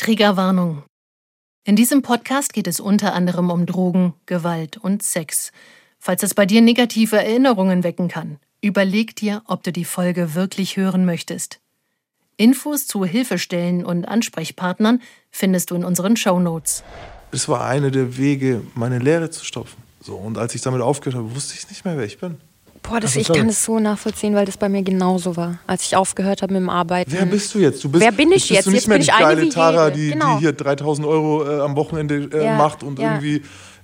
[0.00, 0.82] Triggerwarnung.
[1.62, 5.52] In diesem Podcast geht es unter anderem um Drogen, Gewalt und Sex.
[5.98, 10.78] Falls es bei dir negative Erinnerungen wecken kann, überleg dir, ob du die Folge wirklich
[10.78, 11.60] hören möchtest.
[12.38, 16.82] Infos zu Hilfestellen und Ansprechpartnern findest du in unseren Show Notes.
[17.30, 19.82] Es war einer der Wege, meine Lehre zu stopfen.
[20.00, 22.40] So, und als ich damit aufgehört habe, wusste ich nicht mehr, wer ich bin.
[22.82, 25.94] Boah, das, ich kann das so nachvollziehen, weil das bei mir genauso war, als ich
[25.96, 27.12] aufgehört habe mit dem Arbeiten.
[27.12, 27.84] Wer bist du jetzt?
[27.84, 28.66] Du bist, Wer bin ich bist jetzt?
[28.66, 30.34] Du nicht Jetzt mehr bin die geile Tara, die, Genau.
[30.36, 33.12] die hier 3000 Euro äh, am Wochenende äh, Ja, macht und ja.
[33.14, 33.42] irgendwie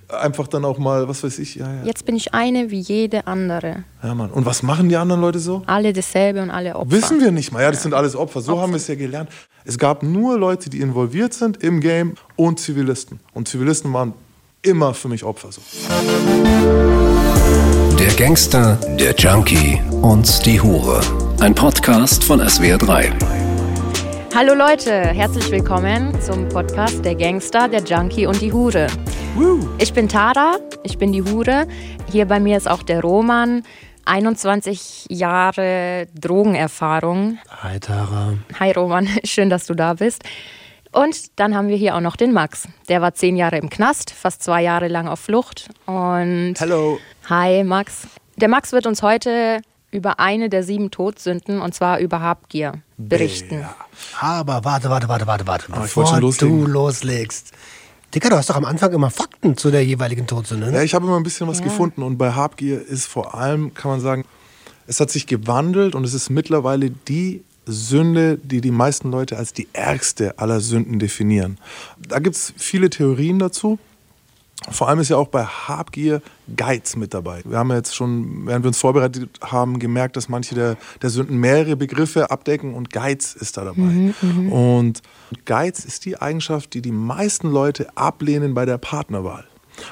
[0.09, 1.83] einfach dann auch mal, was weiß ich, ja, ja.
[1.83, 3.83] Jetzt bin ich eine wie jede andere.
[4.03, 4.29] Ja, Mann.
[4.31, 5.63] Und was machen die anderen Leute so?
[5.65, 6.91] Alle dasselbe und alle Opfer.
[6.91, 7.61] Wissen wir nicht mal.
[7.61, 8.41] Ja, das sind alles Opfer.
[8.41, 9.29] So haben wir es ja gelernt.
[9.65, 13.19] Es gab nur Leute, die involviert sind im Game und Zivilisten.
[13.33, 14.13] Und Zivilisten waren
[14.61, 15.49] immer für mich Opfer.
[15.51, 15.61] So.
[18.07, 21.01] Der Gangster, der Junkie und die Hure.
[21.41, 23.11] Ein Podcast von SWR3.
[24.33, 28.87] Hallo Leute, herzlich willkommen zum Podcast Der Gangster, der Junkie und die Hure.
[29.79, 31.67] Ich bin Tara, ich bin die Hure.
[32.09, 33.63] Hier bei mir ist auch der Roman.
[34.05, 37.39] 21 Jahre Drogenerfahrung.
[37.61, 38.35] Hi Tara.
[38.57, 40.23] Hi Roman, schön, dass du da bist.
[40.97, 42.67] Und dann haben wir hier auch noch den Max.
[42.89, 45.69] Der war zehn Jahre im Knast, fast zwei Jahre lang auf Flucht.
[45.85, 46.97] Und Hello.
[47.29, 48.07] Hi Max.
[48.37, 53.63] Der Max wird uns heute über eine der sieben Todsünden, und zwar über Habgier, berichten.
[54.19, 55.65] Aber warte, warte, warte, warte, warte.
[55.67, 56.61] ich wollte Bevor schon loslegen.
[56.61, 57.51] du loslegst.
[58.15, 60.65] Dicker, du hast doch am Anfang immer Fakten zu der jeweiligen Todsünde.
[60.65, 60.83] Ja, Ne?
[60.83, 62.01] ich habe immer ein bisschen was gefunden.
[62.01, 64.25] Und bei Habgier ist vor allem, kann man sagen,
[64.87, 69.53] es hat sich gewandelt und es ist mittlerweile die Sünde, die die meisten Leute als
[69.53, 71.57] die ärgste aller Sünden definieren.
[72.07, 73.77] Da gibt es viele Theorien dazu.
[74.71, 76.21] Vor allem ist ja auch bei Habgier
[76.55, 77.41] Geiz mit dabei.
[77.45, 81.11] Wir haben ja jetzt schon, während wir uns vorbereitet haben, gemerkt, dass manche der, der
[81.11, 84.13] Sünden mehrere Begriffe abdecken und Geiz ist da dabei.
[84.49, 85.03] Und
[85.45, 89.45] Geiz ist die Eigenschaft, die die meisten Leute ablehnen bei der Partnerwahl.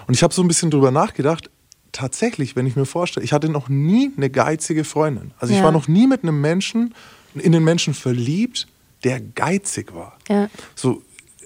[0.08, 1.52] Und ich habe so ein bisschen drüber nachgedacht.
[1.92, 5.32] Tatsächlich, wenn ich mir vorstelle, ich hatte noch nie eine geizige Freundin.
[5.40, 5.66] Also ich Ja.
[5.66, 6.94] war noch nie mit einem Menschen,
[7.36, 8.68] in den Menschen verliebt,
[9.04, 10.18] der geizig war.
[10.30, 10.50] Ja.
[10.76, 11.02] So,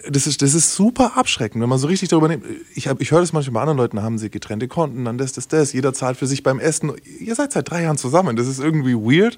[0.07, 2.45] das ist, das ist super abschreckend, wenn man so richtig darüber nimmt.
[2.75, 5.33] Ich, hab- ich höre das manchmal bei anderen Leuten, haben sie getrennte Konten, dann das,
[5.33, 5.73] das, das.
[5.73, 6.93] Jeder zahlt für sich beim Essen.
[7.19, 8.35] Ihr seid seit drei Jahren zusammen.
[8.35, 9.37] Das ist irgendwie weird.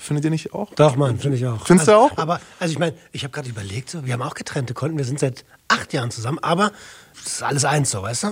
[0.00, 0.72] Findet ihr nicht auch?
[0.76, 1.66] Doch, Mann, finde ich auch.
[1.66, 2.18] Findest du also, auch?
[2.18, 5.04] Aber, also ich meine, ich habe gerade überlegt, so, wir haben auch getrennte Konten, wir
[5.04, 6.70] sind seit acht Jahren zusammen, aber
[7.24, 8.28] das ist alles eins so, weißt du?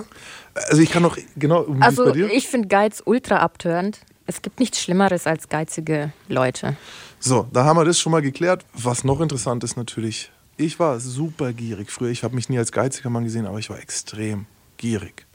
[0.69, 2.31] Also ich kann noch, genau, Also bei dir?
[2.31, 3.99] ich finde Geiz ultra abtörend.
[4.25, 6.77] Es gibt nichts Schlimmeres als geizige Leute.
[7.19, 8.65] So, da haben wir das schon mal geklärt.
[8.73, 12.09] Was noch interessant ist natürlich, ich war super gierig früher.
[12.09, 14.45] Ich habe mich nie als geiziger Mann gesehen, aber ich war extrem
[14.77, 15.25] gierig.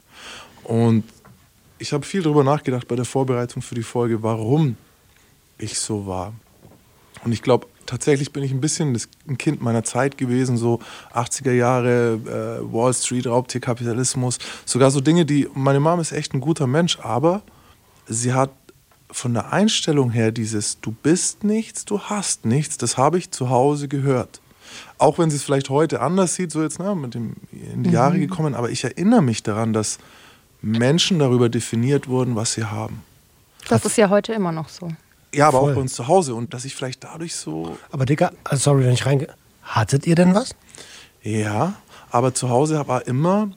[0.63, 1.03] Und
[1.79, 4.77] ich habe viel darüber nachgedacht bei der Vorbereitung für die Folge, warum
[5.57, 6.33] ich so war.
[7.25, 10.79] Und ich glaube, tatsächlich bin ich ein bisschen das, ein Kind meiner Zeit gewesen, so
[11.13, 12.19] 80er Jahre,
[12.61, 16.99] äh, Wall Street, Raubtierkapitalismus, sogar so Dinge, die, meine Mom ist echt ein guter Mensch,
[16.99, 17.41] aber
[18.07, 18.51] sie hat
[19.13, 23.49] von der Einstellung her dieses Du bist nichts, du hast nichts, das habe ich zu
[23.49, 24.41] Hause gehört.
[24.97, 27.91] Auch wenn sie es vielleicht heute anders sieht, so jetzt ne, mit dem in die
[27.91, 29.99] Jahre gekommen, aber ich erinnere mich daran, dass
[30.61, 33.03] Menschen darüber definiert wurden, was sie haben.
[33.69, 34.89] Das ist ja heute immer noch so.
[35.33, 35.71] Ja, aber Voll.
[35.71, 38.85] auch bei uns zu Hause und dass ich vielleicht dadurch so Aber Dicker, also sorry,
[38.85, 39.33] wenn ich reingehe.
[39.63, 40.55] Hattet ihr denn was?
[41.21, 41.75] Ja,
[42.11, 43.49] aber zu Hause war immer,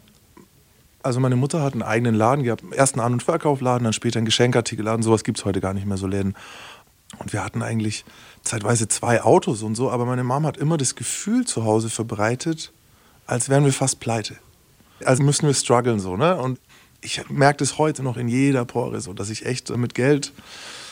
[1.06, 4.18] also meine Mutter hat einen eigenen Laden gehabt, erst einen An- und Verkaufladen, dann später
[4.18, 6.34] einen Geschenkartikelladen, sowas gibt es heute gar nicht mehr, so Läden.
[7.18, 8.04] Und wir hatten eigentlich
[8.42, 12.72] zeitweise zwei Autos und so, aber meine Mom hat immer das Gefühl zu Hause verbreitet,
[13.26, 14.36] als wären wir fast pleite.
[15.04, 16.36] Also müssen wir strugglen so, ne?
[16.36, 16.58] Und
[17.00, 20.32] ich merke das heute noch in jeder Pore so, dass ich echt mit Geld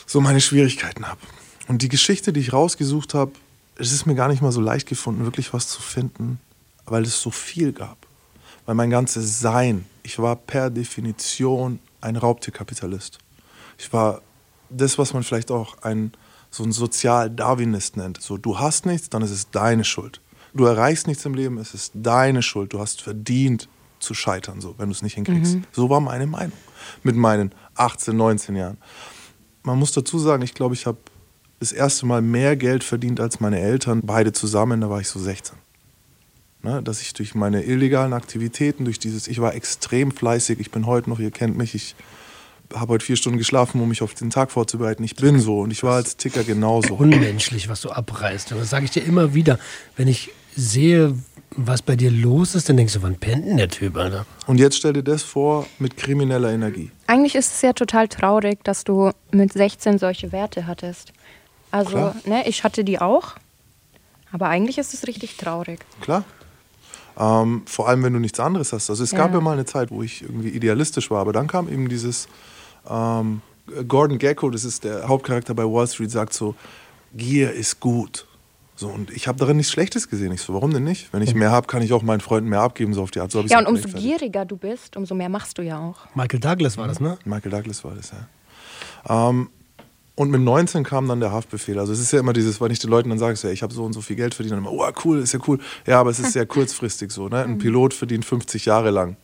[0.07, 1.21] so meine Schwierigkeiten habe.
[1.67, 3.33] Und die Geschichte, die ich rausgesucht habe,
[3.77, 6.39] es ist mir gar nicht mal so leicht gefunden, wirklich was zu finden,
[6.87, 7.97] weil es so viel gab.
[8.67, 13.19] Weil mein ganzes Sein, ich war per Definition ein Raubtierkapitalist.
[13.79, 14.21] Ich war
[14.71, 16.13] das, was man vielleicht auch ein,
[16.51, 18.21] so ein Sozial-Darwinist nennt.
[18.21, 20.21] So, du hast nichts, dann ist es deine Schuld.
[20.53, 22.73] Du erreichst nichts im Leben, es ist deine Schuld.
[22.73, 23.69] Du hast verdient
[23.99, 25.57] zu scheitern, so, wenn du es nicht hinkriegst.
[25.73, 26.57] So war meine Meinung
[27.03, 28.77] mit meinen 18, 19 Jahren.
[29.63, 30.99] Man muss dazu sagen, ich glaube, ich habe
[31.59, 35.19] das erste Mal mehr Geld verdient als meine Eltern, beide zusammen, da war ich so
[35.19, 35.57] 16.
[36.65, 40.87] Ne, dass ich durch meine illegalen Aktivitäten, durch dieses, ich war extrem fleißig, ich bin
[40.87, 41.95] heute noch, ihr kennt mich, ich
[42.73, 45.05] habe heute vier Stunden geschlafen, um mich auf den Tag vorzubereiten.
[45.05, 46.95] Ich bin so und ich war als Ticker genauso.
[46.95, 48.53] Unmenschlich, was du abreißt.
[48.53, 49.59] Und das sage ich dir immer wieder.
[49.99, 51.15] Wenn ich sehe,
[51.51, 54.25] was bei dir los ist, dann denkst du, wann pennt denn der Typ, Alter?
[54.47, 56.91] Und jetzt stell dir das vor mit krimineller Energie.
[57.07, 61.13] Eigentlich ist es ja total traurig, dass du mit 16 solche Werte hattest.
[61.71, 62.17] Also, Klar.
[62.25, 63.35] ne, ich hatte die auch.
[64.33, 65.81] Aber eigentlich ist es richtig traurig.
[66.01, 66.25] Klar.
[67.19, 68.91] Ähm, vor allem, wenn du nichts anderes hast.
[68.91, 69.19] Also es ja.
[69.19, 72.29] gab ja mal eine Zeit, wo ich irgendwie idealistisch war, aber dann kam eben dieses
[72.89, 73.41] ähm,
[73.89, 76.55] Gordon Gecko, das ist der Hauptcharakter bei Wall Street, sagt so,
[77.15, 78.27] Gier ist gut.
[78.77, 80.33] So, und ich habe darin nichts Schlechtes gesehen.
[80.33, 81.13] Ich so, warum denn nicht?
[81.13, 83.31] Wenn ich mehr habe, kann ich auch meinen Freunden mehr abgeben, so auf die Art.
[83.31, 85.99] So ja, und umso gieriger du bist, umso mehr machst du ja auch.
[86.17, 87.17] Michael Douglas war das, ne?
[87.25, 89.29] Michael Douglas war das, ja.
[89.29, 89.49] Ähm,
[90.17, 91.79] und mit 19 kam dann der Haftbefehl.
[91.79, 93.75] Also es ist ja immer dieses, weil ich den Leuten dann sage, so, ich habe
[93.75, 95.59] so und so viel Geld verdient, dann immer, oh cool, ist ja cool.
[95.87, 97.29] Ja, aber es ist sehr kurzfristig so.
[97.29, 97.43] Ne?
[97.43, 97.59] Ein mhm.
[97.59, 99.17] Pilot verdient 50 Jahre lang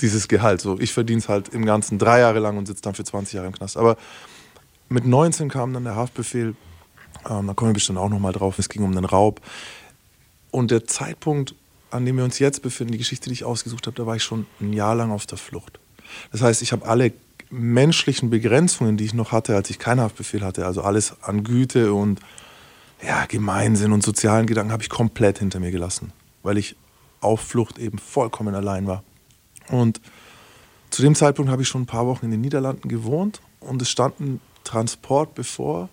[0.00, 0.60] dieses Gehalt.
[0.60, 3.34] So, ich verdiene es halt im Ganzen drei Jahre lang und sitze dann für 20
[3.34, 3.76] Jahre im Knast.
[3.76, 3.96] Aber
[4.88, 6.54] mit 19 kam dann der Haftbefehl
[7.28, 8.58] ähm, da kommen wir bestimmt auch nochmal drauf.
[8.58, 9.40] Es ging um den Raub.
[10.50, 11.54] Und der Zeitpunkt,
[11.90, 14.22] an dem wir uns jetzt befinden, die Geschichte, die ich ausgesucht habe, da war ich
[14.22, 15.78] schon ein Jahr lang auf der Flucht.
[16.32, 17.12] Das heißt, ich habe alle
[17.50, 21.92] menschlichen Begrenzungen, die ich noch hatte, als ich keinen Haftbefehl hatte, also alles an Güte
[21.92, 22.20] und
[23.02, 26.12] ja, Gemeinsinn und sozialen Gedanken, habe ich komplett hinter mir gelassen,
[26.42, 26.76] weil ich
[27.20, 29.02] auf Flucht eben vollkommen allein war.
[29.68, 30.00] Und
[30.90, 33.90] zu dem Zeitpunkt habe ich schon ein paar Wochen in den Niederlanden gewohnt und es
[33.90, 35.88] stand ein Transport bevor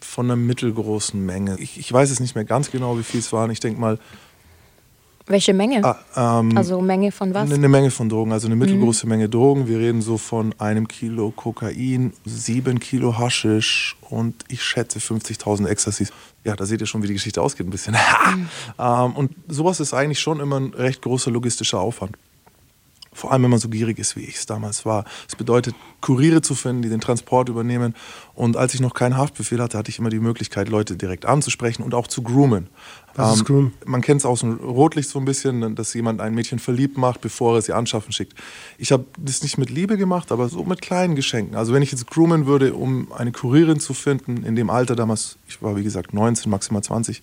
[0.00, 1.58] von einer mittelgroßen Menge.
[1.58, 3.50] Ich, ich weiß es nicht mehr ganz genau, wie viel es waren.
[3.50, 3.98] Ich denke mal.
[5.30, 5.84] Welche Menge?
[5.84, 7.52] Ah, ähm, also Menge von was?
[7.52, 9.10] Eine Menge von Drogen, also eine mittelgroße mhm.
[9.10, 9.68] Menge Drogen.
[9.68, 16.12] Wir reden so von einem Kilo Kokain, sieben Kilo Haschisch und ich schätze 50.000 Ecstasys.
[16.44, 17.94] Ja, da seht ihr schon, wie die Geschichte ausgeht ein bisschen.
[18.34, 18.48] mhm.
[18.76, 22.16] ähm, und sowas ist eigentlich schon immer ein recht großer logistischer Aufwand.
[23.20, 25.04] Vor allem, wenn man so gierig ist, wie ich es damals war.
[25.28, 27.94] Es bedeutet, Kuriere zu finden, die den Transport übernehmen.
[28.34, 31.82] Und als ich noch keinen Haftbefehl hatte, hatte ich immer die Möglichkeit, Leute direkt anzusprechen
[31.82, 32.68] und auch zu groomen.
[33.14, 33.72] Was ist ähm, Groom?
[33.84, 37.20] Man kennt es aus dem Rotlicht so ein bisschen, dass jemand ein Mädchen verliebt macht,
[37.20, 38.32] bevor er sie anschaffen schickt.
[38.78, 41.56] Ich habe das nicht mit Liebe gemacht, aber so mit kleinen Geschenken.
[41.56, 45.36] Also wenn ich jetzt groomen würde, um eine Kurierin zu finden, in dem Alter damals,
[45.46, 47.20] ich war wie gesagt 19, maximal 20,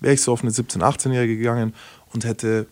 [0.00, 1.72] wäre ich so auf eine 17-, 18-Jährige gegangen
[2.12, 2.66] und hätte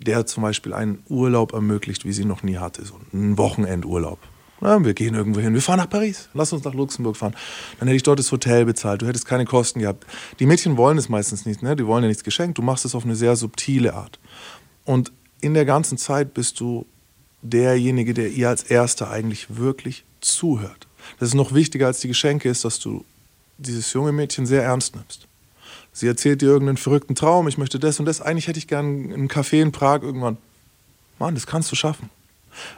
[0.00, 4.18] der zum Beispiel einen Urlaub ermöglicht, wie sie noch nie hatte, so einen Wochenendurlaub.
[4.60, 7.34] Ja, wir gehen irgendwo hin, wir fahren nach Paris, lass uns nach Luxemburg fahren.
[7.78, 10.06] Dann hätte ich dort das Hotel bezahlt, du hättest keine Kosten gehabt.
[10.38, 11.76] Die Mädchen wollen es meistens nicht, ne?
[11.76, 14.18] die wollen ja nichts geschenkt, du machst es auf eine sehr subtile Art.
[14.84, 16.84] Und in der ganzen Zeit bist du
[17.40, 20.86] derjenige, der ihr als Erster eigentlich wirklich zuhört.
[21.18, 23.04] Das ist noch wichtiger als die Geschenke ist, dass du
[23.56, 25.26] dieses junge Mädchen sehr ernst nimmst.
[25.92, 28.20] Sie erzählt dir irgendeinen verrückten Traum, ich möchte das und das.
[28.20, 30.38] Eigentlich hätte ich gern einen Café in Prag irgendwann.
[31.18, 32.10] Mann, das kannst du schaffen.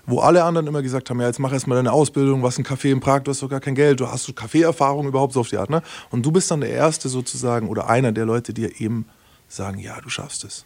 [0.07, 2.91] Wo alle anderen immer gesagt haben, ja, jetzt mach erstmal deine Ausbildung, was ein Café
[2.91, 5.57] in Prag, du hast doch gar kein Geld, du hast Kaffeeerfahrung überhaupt so auf die
[5.57, 5.83] Art, ne?
[6.11, 9.07] Und du bist dann der Erste sozusagen oder einer der Leute, die eben
[9.49, 10.65] sagen, ja, du schaffst es.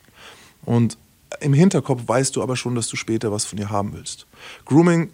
[0.64, 0.98] Und
[1.40, 4.26] im Hinterkopf weißt du aber schon, dass du später was von ihr haben willst.
[4.64, 5.10] Grooming,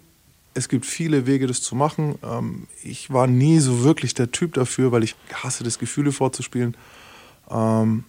[0.55, 2.19] es gibt viele Wege, das zu machen.
[2.23, 6.77] Ähm, ich war nie so wirklich der Typ dafür, weil ich hasse das, Gefühle vorzuspielen.
[7.51, 8.05] Ähm,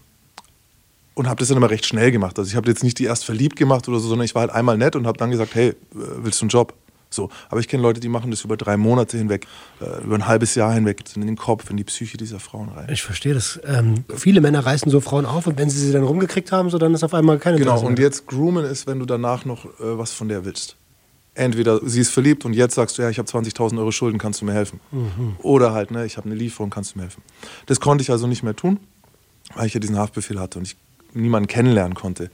[1.15, 2.39] und habe das dann immer recht schnell gemacht.
[2.39, 4.51] Also ich habe jetzt nicht die erst verliebt gemacht oder so, sondern ich war halt
[4.51, 6.73] einmal nett und habe dann gesagt, hey, willst du einen Job?
[7.13, 7.29] So.
[7.49, 9.45] Aber ich kenne Leute, die machen das über drei Monate hinweg,
[9.79, 12.69] äh, über ein halbes Jahr hinweg, sind in den Kopf, in die Psyche dieser Frauen
[12.69, 12.87] rein.
[12.89, 13.59] Ich verstehe das.
[13.65, 16.79] Ähm, viele Männer reißen so Frauen auf und wenn sie sie dann rumgekriegt haben, so
[16.79, 19.69] dann ist auf einmal keine Genau, und jetzt groomen ist, wenn du danach noch äh,
[19.79, 20.75] was von der willst.
[21.35, 24.41] Entweder sie ist verliebt und jetzt sagst du, ja, ich habe 20.000 Euro Schulden, kannst
[24.41, 24.79] du mir helfen?
[24.91, 25.35] Mhm.
[25.39, 27.23] Oder halt, ne, ich habe eine Lieferung, kannst du mir helfen?
[27.65, 28.79] Das konnte ich also nicht mehr tun
[29.55, 30.75] weil ich ja diesen Haftbefehl hatte und ich
[31.13, 32.29] niemanden kennenlernen konnte.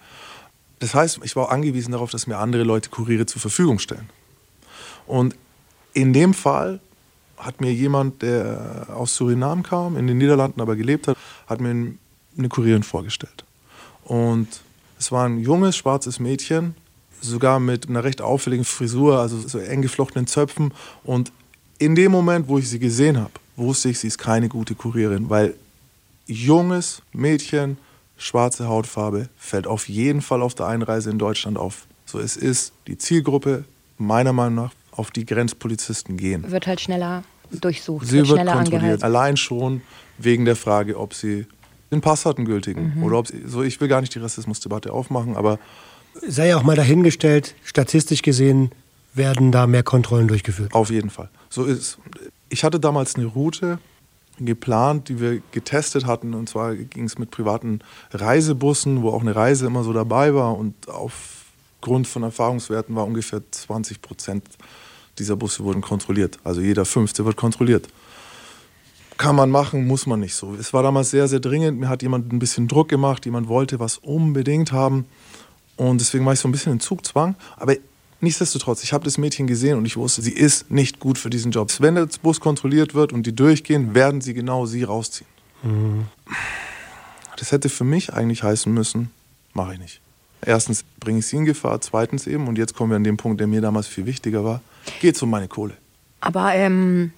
[0.80, 4.10] Das heißt, ich war angewiesen darauf, dass mir andere Leute Kuriere zur Verfügung stellen.
[5.08, 5.36] Und
[5.94, 6.80] in dem Fall
[7.38, 11.18] hat mir jemand, der aus Surinam kam, in den Niederlanden aber gelebt hat,
[11.48, 11.94] hat mir
[12.38, 13.44] eine Kurierin vorgestellt.
[14.04, 14.48] Und
[14.98, 16.76] es war ein junges, schwarzes Mädchen,
[17.22, 20.74] sogar mit einer recht auffälligen Frisur, also so eng geflochtenen Zöpfen.
[21.04, 21.32] Und
[21.78, 25.30] in dem Moment, wo ich sie gesehen habe, wusste ich, sie ist keine gute Kurierin,
[25.30, 25.56] weil
[26.30, 27.78] junges Mädchen,
[28.18, 31.88] schwarze Hautfarbe, fällt auf jeden Fall auf der Einreise in Deutschland auf.
[32.06, 33.66] So, es ist die Zielgruppe,
[33.98, 36.50] meiner Meinung nach, auf die Grenzpolizisten gehen.
[36.52, 38.82] Wird halt schneller durchsucht, sie wird, wird schneller kontrolliert.
[38.82, 39.04] Angehalten.
[39.04, 39.82] Allein schon
[40.18, 41.46] wegen der Frage, ob sie
[41.92, 42.94] den Pass hatten gültigen.
[42.96, 43.04] Mhm.
[43.04, 45.60] Oder ob sie, so, ich will gar nicht die Rassismusdebatte aufmachen, aber.
[46.28, 48.72] Sei ja auch mal dahingestellt, statistisch gesehen
[49.14, 50.74] werden da mehr Kontrollen durchgeführt.
[50.74, 51.30] Auf jeden Fall.
[51.50, 51.98] So ist
[52.50, 53.80] Ich hatte damals eine Route,
[54.46, 56.34] geplant, die wir getestet hatten.
[56.34, 57.80] Und zwar ging es mit privaten
[58.12, 60.58] Reisebussen, wo auch eine Reise immer so dabei war.
[60.58, 64.44] Und aufgrund von Erfahrungswerten war ungefähr 20 Prozent
[65.20, 66.40] dieser Busse wurden kontrolliert.
[66.44, 67.88] Also jeder fünfte wird kontrolliert.
[69.18, 70.56] Kann man machen, muss man nicht so.
[70.56, 71.78] Es war damals sehr, sehr dringend.
[71.78, 73.26] Mir hat jemand ein bisschen Druck gemacht.
[73.26, 75.06] Jemand wollte was unbedingt haben.
[75.76, 77.36] Und deswegen war ich so ein bisschen in Zugzwang.
[77.58, 77.76] Aber
[78.22, 81.52] Nichtsdestotrotz, ich habe das Mädchen gesehen und ich wusste, sie ist nicht gut für diesen
[81.52, 81.72] Job.
[81.80, 85.30] Wenn der Bus kontrolliert wird und die durchgehen, werden sie genau sie rausziehen.
[85.64, 86.06] Mhm.
[87.38, 89.12] Das hätte für mich eigentlich heißen müssen,
[89.54, 90.02] mache ich nicht.
[90.42, 93.40] Erstens bringe ich sie in Gefahr, zweitens eben, und jetzt kommen wir an den Punkt,
[93.40, 94.62] der mir damals viel wichtiger war,
[95.00, 95.74] geht es um meine Kohle.
[96.22, 97.12] Aber ähm,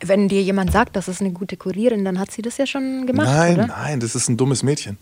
[0.00, 3.06] wenn dir jemand sagt, das ist eine gute Kurierin, dann hat sie das ja schon
[3.06, 3.66] gemacht, nein, oder?
[3.68, 4.98] nein, das ist ein dummes Mädchen.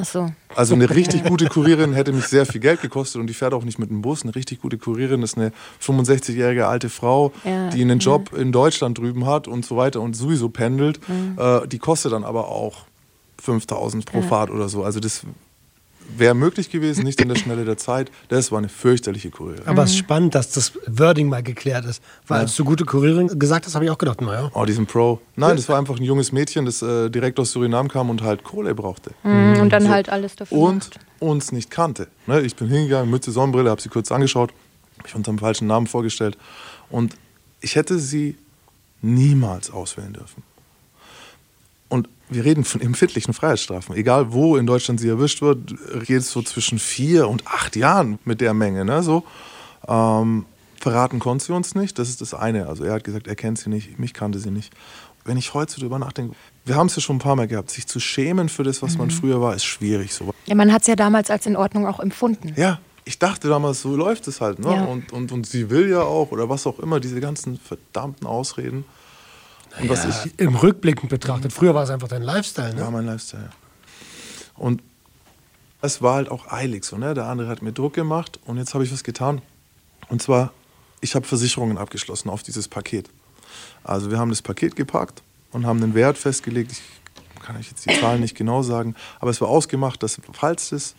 [0.00, 0.30] Ach so.
[0.54, 3.64] Also eine richtig gute Kurierin hätte mich sehr viel Geld gekostet und die fährt auch
[3.64, 4.22] nicht mit dem Bus.
[4.22, 5.52] Eine richtig gute Kurierin ist eine
[5.82, 10.14] 65-jährige alte Frau, Ja, die einen Job in Deutschland drüben hat und so weiter und
[10.14, 11.00] sowieso pendelt.
[11.08, 11.36] Mhm.
[11.36, 12.86] Äh, die kostet dann aber auch
[13.42, 14.84] 5000 pro Fahrt oder so.
[14.84, 15.22] Also das
[16.08, 18.10] wäre möglich gewesen, nicht in der Schnelle der Zeit.
[18.28, 19.66] Das war eine fürchterliche Kurierin.
[19.66, 22.02] Aber es ist spannend, dass das Wording mal geklärt ist.
[22.26, 24.50] Weil als du gute Kurierin gesagt hast, habe ich auch gedacht, naja.
[24.54, 25.20] Oh, diesen Pro.
[25.36, 28.44] Nein, das war einfach ein junges Mädchen, das äh, direkt aus Surinam kam und halt
[28.44, 29.10] Kohle brauchte.
[29.22, 30.56] Mhm, und dann halt alles dafür.
[30.56, 31.00] und macht.
[31.20, 32.08] uns nicht kannte.
[32.26, 34.52] Ne, ich bin hingegangen, Mütze, Sonnenbrille, habe sie kurz angeschaut,
[35.02, 36.36] mich unter dem falschen Namen vorgestellt
[36.90, 37.14] und
[37.60, 38.36] ich hätte sie
[39.00, 40.42] niemals auswählen dürfen.
[42.30, 43.96] Wir reden von empfindlichen Freiheitsstrafen.
[43.96, 45.74] Egal wo in Deutschland sie erwischt wird,
[46.06, 48.84] geht es so zwischen vier und acht Jahren mit der Menge.
[48.84, 49.02] Ne?
[49.02, 49.24] So,
[49.86, 50.44] ähm,
[50.80, 52.66] verraten konnte sie uns nicht, das ist das eine.
[52.66, 54.72] Also er hat gesagt, er kennt sie nicht, mich kannte sie nicht.
[55.24, 57.86] Wenn ich heute darüber nachdenke, wir haben es ja schon ein paar Mal gehabt, sich
[57.86, 60.14] zu schämen für das, was man früher war, ist schwierig.
[60.14, 60.32] So.
[60.46, 62.54] Ja, man hat es ja damals als in Ordnung auch empfunden.
[62.56, 64.58] Ja, ich dachte damals, so läuft es halt.
[64.58, 64.74] Ne?
[64.74, 64.84] Ja.
[64.84, 68.84] Und, und, und sie will ja auch oder was auch immer, diese ganzen verdammten Ausreden.
[69.80, 72.74] Und was Ja, ich, Im Rückblickend betrachtet, früher war es einfach dein Lifestyle.
[72.74, 72.80] Ne?
[72.80, 73.44] ja, mein Lifestyle.
[73.44, 73.50] ja.
[74.54, 74.82] Und
[75.80, 77.14] es war halt auch eilig so, ne?
[77.14, 79.40] Der andere hat mir Druck gemacht und jetzt habe ich was getan.
[80.08, 80.52] Und zwar,
[81.00, 83.08] ich habe Versicherungen abgeschlossen auf dieses Paket.
[83.84, 86.72] Also wir haben das Paket gepackt und haben den Wert festgelegt.
[86.72, 86.82] Ich
[87.42, 90.94] kann euch jetzt die Zahlen nicht genau sagen, aber es war ausgemacht, dass falls das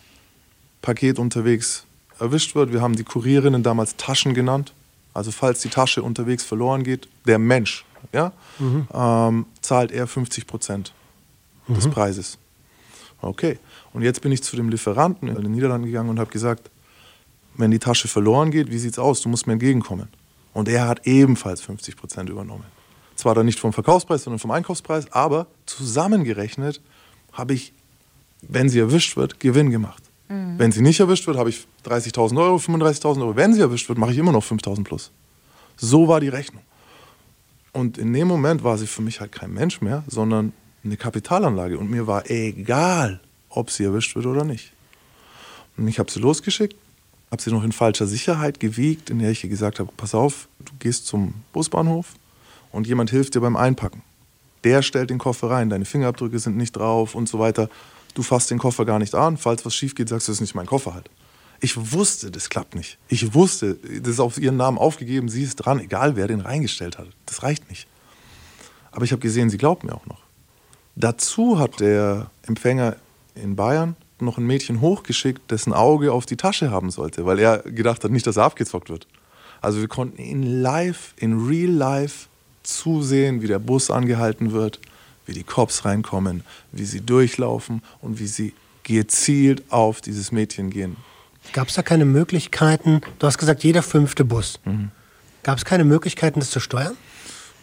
[0.81, 1.83] Paket unterwegs
[2.19, 4.74] erwischt wird, wir haben die Kurierinnen damals Taschen genannt.
[5.13, 7.83] Also falls die Tasche unterwegs verloren geht, der Mensch,
[8.13, 8.32] ja,
[8.94, 10.94] ähm, zahlt er 50 Prozent
[11.68, 12.38] des Preises.
[13.22, 13.60] Okay.
[13.94, 16.70] Und jetzt bin ich zu dem Lieferanten in den Niederlanden gegangen und habe gesagt,
[17.56, 19.22] wenn die Tasche verloren geht, wie sieht's aus?
[19.22, 20.08] Du musst mir entgegenkommen.
[20.53, 22.65] Und er hat ebenfalls 50 Prozent übernommen.
[23.15, 26.82] Zwar dann nicht vom Verkaufspreis, sondern vom Einkaufspreis, aber zusammengerechnet
[27.34, 27.74] habe ich,
[28.41, 30.03] wenn sie erwischt wird, Gewinn gemacht.
[30.60, 33.36] Wenn sie nicht erwischt wird, habe ich 30.000 Euro, 35.000 Euro.
[33.36, 35.12] Wenn sie erwischt wird, mache ich immer noch 5.000 plus.
[35.75, 36.62] So war die Rechnung.
[37.73, 41.77] Und in dem Moment war sie für mich halt kein Mensch mehr, sondern eine Kapitalanlage.
[41.77, 44.73] Und mir war egal, ob sie erwischt wird oder nicht.
[45.77, 46.75] Und ich habe sie losgeschickt,
[47.31, 50.47] habe sie noch in falscher Sicherheit gewiegt, in der ich ihr gesagt habe, pass auf,
[50.59, 52.15] du gehst zum Busbahnhof
[52.71, 54.01] und jemand hilft dir beim Einpacken.
[54.63, 57.69] Der stellt den Koffer rein, deine Fingerabdrücke sind nicht drauf und so weiter.
[58.13, 60.41] Du fasst den Koffer gar nicht an, falls was schief geht, sagst du, das ist
[60.41, 61.09] nicht mein Koffer halt.
[61.62, 62.98] Ich wusste, das klappt nicht.
[63.10, 66.98] Ich wusste, das ist auf ihren Namen aufgegeben, sie ist dran, egal wer den reingestellt
[66.98, 67.08] hat.
[67.25, 67.88] Das reicht nicht.
[68.92, 70.22] Aber ich habe gesehen, sie glaubt mir auch noch.
[70.96, 72.96] Dazu hat der Empfänger
[73.36, 77.60] in Bayern noch ein Mädchen hochgeschickt, dessen Auge auf die Tasche haben sollte, weil er
[77.60, 79.08] gedacht hat, nicht, dass er abgezockt wird.
[79.62, 82.28] Also wir konnten in live, in real life
[82.63, 84.80] zusehen, wie der Bus angehalten wird,
[85.25, 90.98] wie die Cops reinkommen, wie sie durchlaufen und wie sie gezielt auf dieses Mädchen gehen.
[91.53, 93.01] Gab es da keine Möglichkeiten?
[93.20, 94.60] Du hast gesagt, jeder fünfte Bus.
[95.44, 96.96] Gab es keine Möglichkeiten, das zu steuern?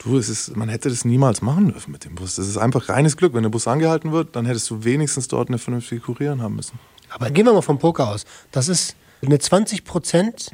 [0.03, 2.37] Du, es ist, man hätte das niemals machen dürfen mit dem Bus.
[2.37, 3.35] Das ist einfach reines Glück.
[3.35, 6.79] Wenn der Bus angehalten wird, dann hättest du wenigstens dort eine vernünftige Kurierin haben müssen.
[7.11, 8.25] Aber gehen wir mal vom Poker aus.
[8.53, 10.51] Das ist eine 20 Prozent.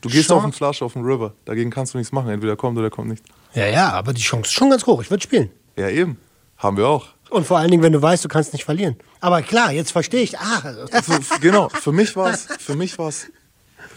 [0.00, 1.32] Du gehst Chance- auf den Flash auf den River.
[1.44, 2.28] Dagegen kannst du nichts machen.
[2.30, 3.24] Entweder kommt oder kommt nicht.
[3.54, 5.00] Ja, ja, aber die Chance ist schon ganz hoch.
[5.00, 5.50] Ich würde spielen.
[5.76, 6.18] Ja, eben.
[6.58, 7.13] Haben wir auch.
[7.34, 8.96] Und vor allen Dingen, wenn du weißt, du kannst nicht verlieren.
[9.20, 10.38] Aber klar, jetzt verstehe ich.
[10.38, 10.60] Ah,
[11.02, 11.68] Für, genau.
[11.68, 13.26] Für mich war es für mich war's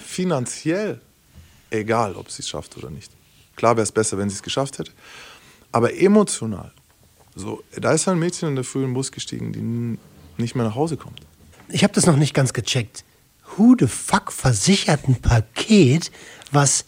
[0.03, 0.99] finanziell
[1.69, 3.11] egal, ob sie es schafft oder nicht.
[3.55, 4.91] Klar wäre es besser, wenn sie es geschafft hätte.
[5.71, 6.71] Aber emotional.
[7.35, 10.97] So, da ist ein Mädchen in der frühen Bus gestiegen, die nicht mehr nach Hause
[10.97, 11.21] kommt.
[11.69, 13.03] ich habe das noch nicht ganz gecheckt.
[13.55, 16.09] Who the fuck versichert ein Paket,
[16.51, 16.85] was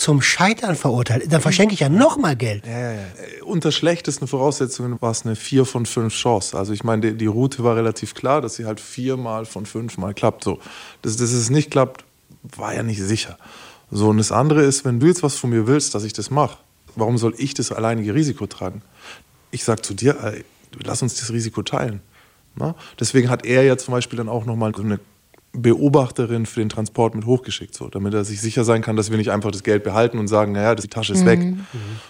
[0.00, 1.30] zum Scheitern verurteilt?
[1.30, 2.66] Dann verschenke ich ja noch mal Geld.
[2.66, 2.96] Äh,
[3.44, 6.56] Unter schlechtesten Voraussetzungen war es eine 4 von 5 Chance.
[6.56, 10.14] Also ich meine, die, die Route war relativ klar, dass sie halt viermal von fünfmal
[10.14, 10.44] klappt.
[10.44, 10.58] So.
[11.02, 12.04] Dass, dass es nicht klappt,
[12.42, 13.36] war ja nicht sicher.
[13.90, 16.30] So, und das andere ist, wenn du jetzt was von mir willst, dass ich das
[16.30, 16.56] mache,
[16.96, 18.80] warum soll ich das alleinige Risiko tragen?
[19.50, 20.44] Ich sag zu dir, ey,
[20.82, 22.00] lass uns das Risiko teilen.
[22.56, 22.74] Na?
[22.98, 24.98] Deswegen hat er ja zum Beispiel dann auch nochmal so eine
[25.52, 29.16] Beobachterin für den Transport mit hochgeschickt, so, damit er sich sicher sein kann, dass wir
[29.18, 31.40] nicht einfach das Geld behalten und sagen, naja, die Tasche ist weg.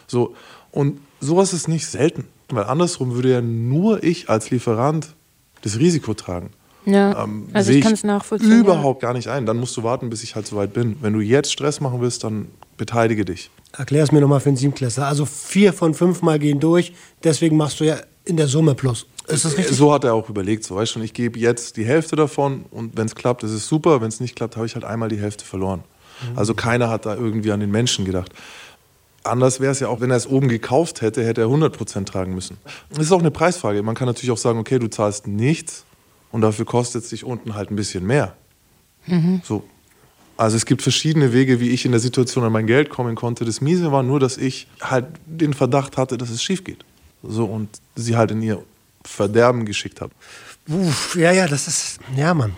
[0.07, 0.35] So,
[0.73, 5.15] und sowas ist nicht selten, weil andersrum würde ja nur ich als Lieferant
[5.63, 6.51] das Risiko tragen.
[6.87, 8.61] Ja, Ähm, also ich kann es nachvollziehen.
[8.61, 9.45] Überhaupt gar nicht ein.
[9.45, 10.97] Dann musst du warten, bis ich halt soweit bin.
[11.03, 12.47] Wenn du jetzt Stress machen willst, dann
[12.79, 13.51] beteilige dich.
[13.77, 15.07] Erklär es mir nochmal für einen Siebenklässler.
[15.07, 19.07] Also vier von fünf Mal gehen durch, deswegen machst du ja in der Summe plus.
[19.31, 19.77] Ist das richtig?
[19.77, 22.97] So hat er auch überlegt, so weißt du, ich gebe jetzt die Hälfte davon und
[22.97, 24.01] wenn es klappt, ist es super.
[24.01, 25.83] Wenn es nicht klappt, habe ich halt einmal die Hälfte verloren.
[26.31, 26.39] Mhm.
[26.39, 28.33] Also keiner hat da irgendwie an den Menschen gedacht.
[29.23, 32.35] Anders wäre es ja auch, wenn er es oben gekauft hätte, hätte er 100% tragen
[32.35, 32.57] müssen.
[32.89, 33.83] Das ist auch eine Preisfrage.
[33.83, 35.85] Man kann natürlich auch sagen, okay, du zahlst nichts
[36.33, 38.35] und dafür kostet es dich unten halt ein bisschen mehr.
[39.07, 39.43] Mhm.
[39.45, 39.65] So.
[40.39, 43.45] Also es gibt verschiedene Wege, wie ich in der Situation an mein Geld kommen konnte.
[43.45, 46.83] Das Miese war nur, dass ich halt den Verdacht hatte, dass es schief geht.
[47.23, 48.63] So und sie halt in ihr
[49.11, 50.13] Verderben geschickt habe.
[50.69, 52.57] Uff, ja, ja, das ist, ja, Mann.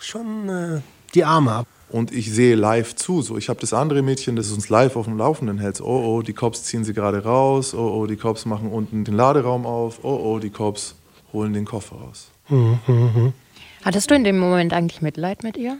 [0.00, 0.80] Schon äh,
[1.14, 1.66] die Arme ab.
[1.90, 3.22] Und ich sehe live zu.
[3.22, 5.80] So, ich habe das andere Mädchen, das uns live auf dem Laufenden hält.
[5.80, 7.74] Oh, oh, die Cops ziehen sie gerade raus.
[7.74, 10.00] Oh, oh, die Cops machen unten den Laderaum auf.
[10.02, 10.96] Oh, oh, die Cops
[11.32, 12.30] holen den Koffer raus.
[12.48, 13.32] Mhm, mhm.
[13.84, 15.78] Hattest du in dem Moment eigentlich Mitleid mit ihr?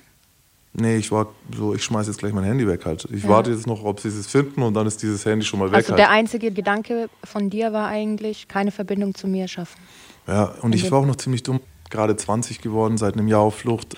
[0.77, 3.07] Nee, ich war so, ich schmeiße jetzt gleich mein Handy weg halt.
[3.13, 3.29] Ich ja.
[3.29, 5.77] warte jetzt noch, ob sie es finden und dann ist dieses Handy schon mal weg.
[5.77, 6.01] Also halt.
[6.01, 9.81] der einzige Gedanke von dir war eigentlich, keine Verbindung zu mir schaffen.
[10.27, 11.61] Ja, und in ich war auch noch ziemlich dumm.
[11.91, 13.97] Gerade 20 geworden, seit einem Jahr auf Flucht.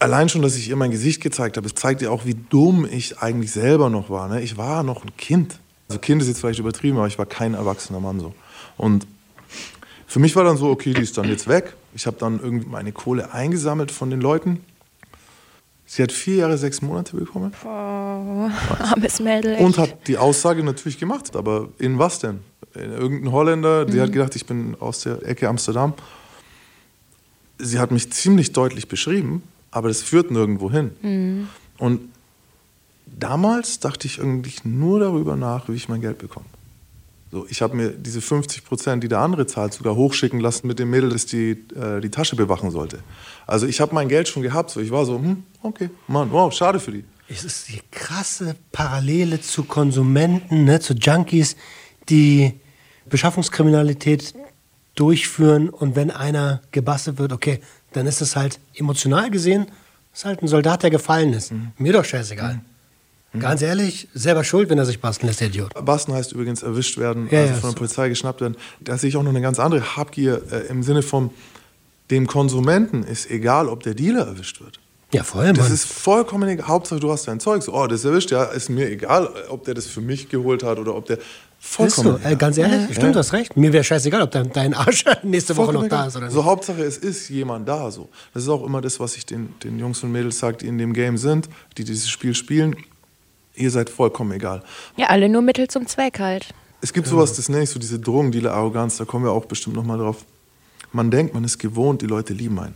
[0.00, 2.88] Allein schon, dass ich ihr mein Gesicht gezeigt habe, es zeigt ja auch, wie dumm
[2.90, 4.28] ich eigentlich selber noch war.
[4.28, 4.42] Ne?
[4.42, 5.60] Ich war noch ein Kind.
[5.88, 8.34] Also Kind ist jetzt vielleicht übertrieben, aber ich war kein erwachsener Mann so.
[8.76, 9.06] Und
[10.06, 11.74] für mich war dann so, okay, die ist dann jetzt weg.
[11.94, 14.60] Ich habe dann irgendwie meine Kohle eingesammelt von den Leuten.
[15.86, 17.52] Sie hat vier Jahre, sechs Monate bekommen.
[17.64, 17.68] Oh,
[18.78, 19.56] armes Mädel.
[19.58, 21.36] Und hat die Aussage natürlich gemacht.
[21.36, 22.40] Aber in was denn?
[22.74, 24.00] In irgendein Holländer, die mhm.
[24.02, 25.94] hat gedacht, ich bin aus der Ecke Amsterdam.
[27.58, 30.90] Sie hat mich ziemlich deutlich beschrieben, aber das führt nirgendwo hin.
[31.02, 31.48] Mhm.
[31.78, 32.00] Und
[33.06, 36.46] damals dachte ich eigentlich nur darüber nach, wie ich mein Geld bekomme.
[37.34, 40.78] So, ich habe mir diese 50 Prozent, die der andere zahlt, sogar hochschicken lassen mit
[40.78, 43.00] dem Mädel, das die, äh, die Tasche bewachen sollte.
[43.44, 44.70] Also ich habe mein Geld schon gehabt.
[44.70, 44.78] So.
[44.78, 47.02] Ich war so, hm, okay, Mann, wow, schade für die.
[47.28, 51.56] Es ist die krasse Parallele zu Konsumenten, ne, zu Junkies,
[52.08, 52.52] die
[53.10, 54.32] Beschaffungskriminalität
[54.94, 57.58] durchführen und wenn einer gebastelt wird, okay,
[57.94, 59.66] dann ist es halt emotional gesehen,
[60.12, 61.50] ist halt ein Soldat, der gefallen ist.
[61.50, 61.72] Mhm.
[61.78, 62.54] Mir doch scheißegal.
[62.54, 62.73] Mhm.
[63.34, 63.40] Mhm.
[63.40, 65.72] Ganz ehrlich, selber schuld, wenn er sich basteln lässt, der Idiot.
[65.84, 68.56] Basten heißt übrigens erwischt werden, ja, also ja, von der Polizei geschnappt werden.
[68.80, 71.30] Da sehe ich auch noch eine ganz andere Habgier äh, im Sinne von
[72.10, 74.78] dem Konsumenten ist egal, ob der Dealer erwischt wird.
[75.12, 75.54] Ja, vor allem.
[75.56, 76.68] Das ist vollkommen egal.
[76.68, 77.62] Hauptsache, du hast dein Zeug.
[77.62, 80.62] So, oh, das ist erwischt, ja, ist mir egal, ob der das für mich geholt
[80.62, 81.18] hat oder ob der.
[81.58, 82.18] Vollkommen.
[82.22, 82.94] So, äh, ganz ehrlich, ja.
[82.94, 83.56] stimmt, du hast recht.
[83.56, 86.00] Mir wäre scheißegal, ob dein, dein Arsch nächste Woche noch egal.
[86.00, 86.34] da ist oder nicht.
[86.34, 87.90] So, Hauptsache, es ist jemand da.
[87.90, 88.10] So.
[88.34, 90.76] Das ist auch immer das, was ich den, den Jungs und Mädels sage, die in
[90.76, 92.76] dem Game sind, die dieses Spiel spielen
[93.54, 94.62] ihr seid vollkommen egal.
[94.96, 96.54] Ja, alle nur Mittel zum Zweck halt.
[96.80, 99.98] Es gibt sowas, das nenne ich so diese Drogendealer-Arroganz, da kommen wir auch bestimmt nochmal
[99.98, 100.24] drauf.
[100.92, 102.74] Man denkt, man ist gewohnt, die Leute lieben einen.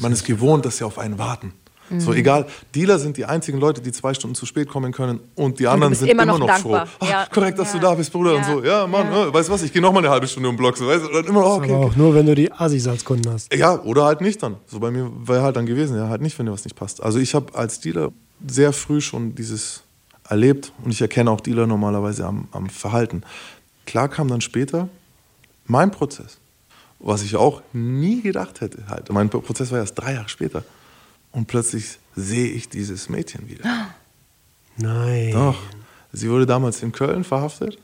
[0.00, 1.52] Man ist gewohnt, dass sie auf einen warten.
[1.90, 2.00] Mhm.
[2.00, 5.60] So egal, Dealer sind die einzigen Leute, die zwei Stunden zu spät kommen können und
[5.60, 6.74] die anderen sind immer, immer noch, froh.
[6.76, 7.26] Ach, ja.
[7.30, 7.78] Korrekt, dass ja.
[7.78, 8.32] du da bist, Bruder.
[8.32, 8.38] Ja.
[8.38, 9.26] Und so, ja, Mann, ja.
[9.26, 10.76] Äh, weißt du was, ich gehe noch mal eine halbe Stunde um Block.
[10.76, 11.98] So, weißt du, dann immer, oh, okay, aber auch okay.
[11.98, 13.54] nur, wenn du die Assis als Kunden hast.
[13.54, 14.56] Ja, oder halt nicht dann.
[14.66, 17.02] So bei mir wäre halt dann gewesen, ja, halt nicht, wenn dir was nicht passt.
[17.02, 18.12] Also ich habe als Dealer
[18.46, 19.83] sehr früh schon dieses
[20.28, 23.22] erlebt und ich erkenne auch Dealer normalerweise am, am Verhalten.
[23.86, 24.88] Klar kam dann später
[25.66, 26.38] mein Prozess,
[26.98, 28.88] was ich auch nie gedacht hätte.
[28.88, 29.10] Halt.
[29.10, 30.64] Mein Prozess war erst drei Jahre später.
[31.32, 33.64] Und plötzlich sehe ich dieses Mädchen wieder.
[34.76, 35.32] Nein.
[35.32, 35.56] Doch.
[36.12, 37.78] Sie wurde damals in Köln verhaftet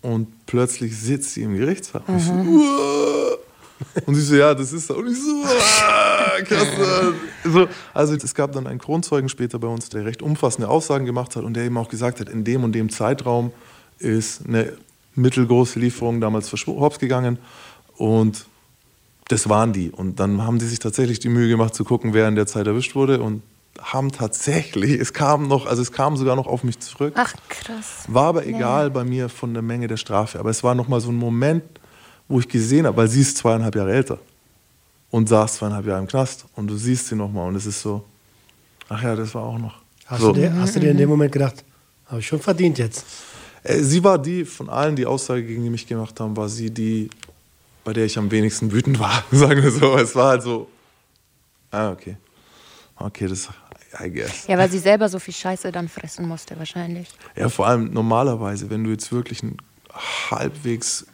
[0.00, 2.02] und plötzlich sitzt sie im Gerichtssaal.
[2.06, 2.32] Und, ich so,
[4.06, 4.94] und sie so, ja, das ist da.
[4.94, 5.44] Und ich so,
[6.44, 6.66] krass.
[7.46, 11.36] So, also es gab dann einen Kronzeugen später bei uns, der recht umfassende Aussagen gemacht
[11.36, 13.52] hat und der eben auch gesagt hat, in dem und dem Zeitraum
[13.98, 14.72] ist eine
[15.14, 17.38] mittelgroße Lieferung damals hops gegangen
[17.98, 18.46] und
[19.28, 19.90] das waren die.
[19.90, 22.66] Und dann haben die sich tatsächlich die Mühe gemacht zu gucken, wer in der Zeit
[22.66, 23.42] erwischt wurde und
[23.80, 27.14] haben tatsächlich, es kam noch, also es kam sogar noch auf mich zurück.
[27.16, 28.04] Ach krass.
[28.08, 28.94] War aber egal nee.
[28.94, 30.38] bei mir von der Menge der Strafe.
[30.38, 31.64] Aber es war noch mal so ein Moment,
[32.28, 34.18] wo ich gesehen habe, weil sie ist zweieinhalb Jahre älter
[35.14, 38.04] und saß zweieinhalb Jahre im Knast und du siehst sie nochmal und es ist so,
[38.88, 39.76] ach ja, das war auch noch.
[40.06, 40.32] Hast, so.
[40.32, 41.62] du, dir, hast du dir in dem Moment gedacht,
[42.06, 43.06] habe ich schon verdient jetzt?
[43.62, 47.10] Äh, sie war die, von allen, die Aussage gegen mich gemacht haben, war sie die,
[47.84, 49.96] bei der ich am wenigsten wütend war, sagen wir so.
[49.96, 50.68] Es war halt so,
[51.70, 52.16] ah, okay.
[52.96, 53.48] Okay, das,
[54.00, 54.48] I guess.
[54.48, 57.08] Ja, weil sie selber so viel Scheiße dann fressen musste, wahrscheinlich.
[57.36, 59.58] Ja, vor allem normalerweise, wenn du jetzt wirklich ein
[60.28, 61.06] halbwegs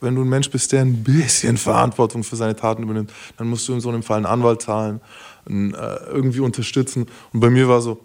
[0.00, 3.68] wenn du ein Mensch bist, der ein bisschen Verantwortung für seine Taten übernimmt, dann musst
[3.68, 5.00] du in so einem Fall einen Anwalt zahlen,
[5.48, 7.06] einen, äh, irgendwie unterstützen.
[7.32, 8.00] Und bei mir war so,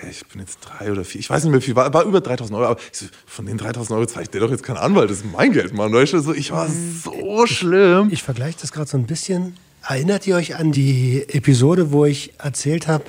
[0.00, 2.04] hey, ich bin jetzt drei oder vier, ich weiß nicht mehr wie viel, war, war
[2.04, 4.78] über 3000 Euro, aber so, von den 3000 Euro zahle ich dir doch jetzt keinen
[4.78, 5.92] Anwalt, das ist mein Geld, Mann.
[5.92, 6.20] Weißt du?
[6.20, 8.08] so, ich war so schlimm.
[8.08, 9.56] Ich, ich vergleiche das gerade so ein bisschen.
[9.86, 13.04] Erinnert ihr euch an die Episode, wo ich erzählt habe,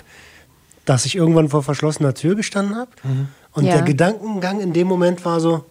[0.84, 2.92] dass ich irgendwann vor verschlossener Tür gestanden habe?
[3.04, 3.28] Mhm.
[3.54, 3.76] Und ja.
[3.76, 5.66] der Gedankengang in dem Moment war so,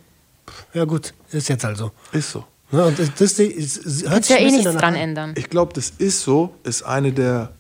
[0.73, 1.91] Ja gut, ist jetzt also.
[2.13, 2.45] Ist so.
[2.71, 5.01] Ne, und das, das, das, hört Kannst sich ja eh nichts danach dran an.
[5.01, 5.35] ändern.
[5.37, 7.53] Ich glaube, das ist so, ist eine der,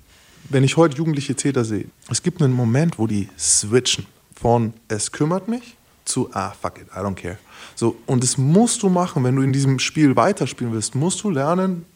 [0.49, 5.13] wenn ich heute jugendliche Täter sehe, es gibt einen Moment, wo die switchen von es
[5.13, 7.39] kümmert mich zu ah, fuck it, I don't care.
[7.77, 11.31] So, und das musst du machen, wenn du in diesem Spiel weiterspielen willst, musst du
[11.31, 11.87] lernen,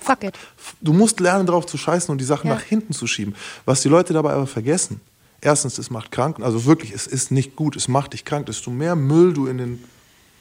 [0.00, 0.34] Fuck it.
[0.80, 2.54] du musst lernen, darauf zu scheißen und die Sachen Ja.
[2.54, 3.34] nach hinten zu schieben.
[3.64, 5.00] Was die Leute dabei aber vergessen,
[5.40, 8.70] erstens, es macht krank, also wirklich, es ist nicht gut, es macht dich krank, desto
[8.70, 9.84] mehr Müll du in den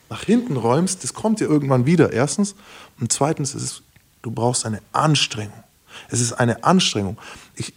[0.10, 2.56] nach hinten räumst, das kommt dir irgendwann wieder, erstens.
[3.00, 3.82] Und zweitens, ist es,
[4.22, 5.63] du brauchst eine Anstrengung.
[6.10, 7.17] Es ist eine Anstrengung.
[7.56, 7.74] Ich,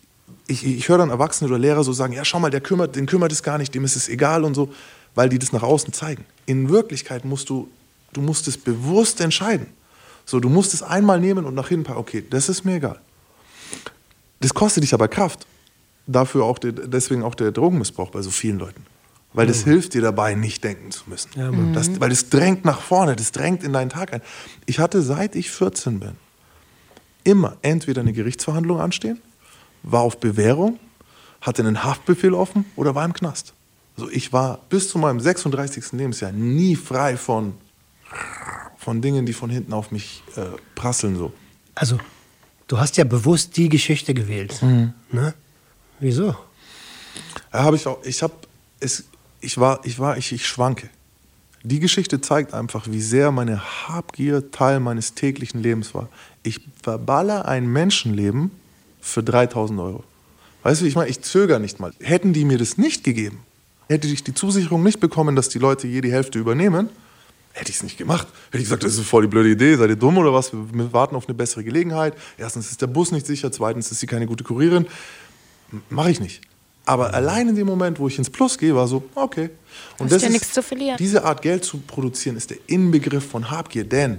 [0.46, 3.06] ich, ich höre dann Erwachsene oder Lehrer so sagen, ja, schau mal, der kümmert, den
[3.06, 4.72] kümmert es gar nicht, dem ist es egal und so,
[5.14, 6.24] weil die das nach außen zeigen.
[6.46, 7.68] In Wirklichkeit musst du,
[8.12, 9.66] du musst es bewusst entscheiden.
[10.24, 13.00] So, du musst es einmal nehmen und nach hinten packen, okay, das ist mir egal.
[14.40, 15.46] Das kostet dich aber Kraft.
[16.06, 18.84] Dafür auch deswegen auch der Drogenmissbrauch bei so vielen Leuten.
[19.34, 21.30] Weil das hilft dir dabei, nicht denken zu müssen.
[21.36, 24.20] Ja, das, weil das drängt nach vorne, das drängt in deinen Tag ein.
[24.66, 26.16] Ich hatte, seit ich 14 bin,
[27.24, 29.20] immer entweder eine Gerichtsverhandlung anstehen,
[29.82, 30.78] war auf Bewährung,
[31.40, 33.54] hatte einen Haftbefehl offen oder war im Knast.
[33.96, 35.92] Also ich war bis zu meinem 36.
[35.92, 37.54] Lebensjahr nie frei von,
[38.78, 40.42] von Dingen, die von hinten auf mich äh,
[40.74, 41.16] prasseln.
[41.16, 41.32] So.
[41.74, 41.98] Also,
[42.68, 44.62] du hast ja bewusst die Geschichte gewählt.
[44.62, 44.94] Mhm.
[45.10, 45.34] Ne?
[46.00, 46.36] Wieso?
[47.52, 48.02] Ja, habe ich auch.
[48.04, 48.34] Ich habe
[48.80, 49.04] es.
[49.42, 49.80] Ich war.
[49.84, 50.16] Ich war.
[50.16, 50.88] Ich, ich schwanke.
[51.64, 56.08] Die Geschichte zeigt einfach, wie sehr meine Habgier Teil meines täglichen Lebens war.
[56.42, 58.50] Ich verballer ein Menschenleben
[59.00, 60.04] für 3000 Euro.
[60.64, 61.92] Weißt du, ich meine, ich zögere nicht mal.
[62.00, 63.40] Hätten die mir das nicht gegeben,
[63.88, 66.88] hätte ich die Zusicherung nicht bekommen, dass die Leute je die Hälfte übernehmen,
[67.52, 68.26] hätte ich es nicht gemacht.
[68.46, 70.52] Hätte ich gesagt, das ist voll die blöde Idee, seid ihr dumm oder was?
[70.52, 72.14] Wir, wir warten auf eine bessere Gelegenheit.
[72.38, 74.86] Erstens ist der Bus nicht sicher, zweitens ist sie keine gute Kurierin.
[75.90, 76.42] Mache ich nicht.
[76.84, 79.50] Aber allein in dem Moment, wo ich ins Plus gehe, war so, okay.
[79.98, 80.96] Und Hast ja nichts zu verlieren.
[80.98, 84.18] Diese Art Geld zu produzieren, ist der Inbegriff von Habgier, denn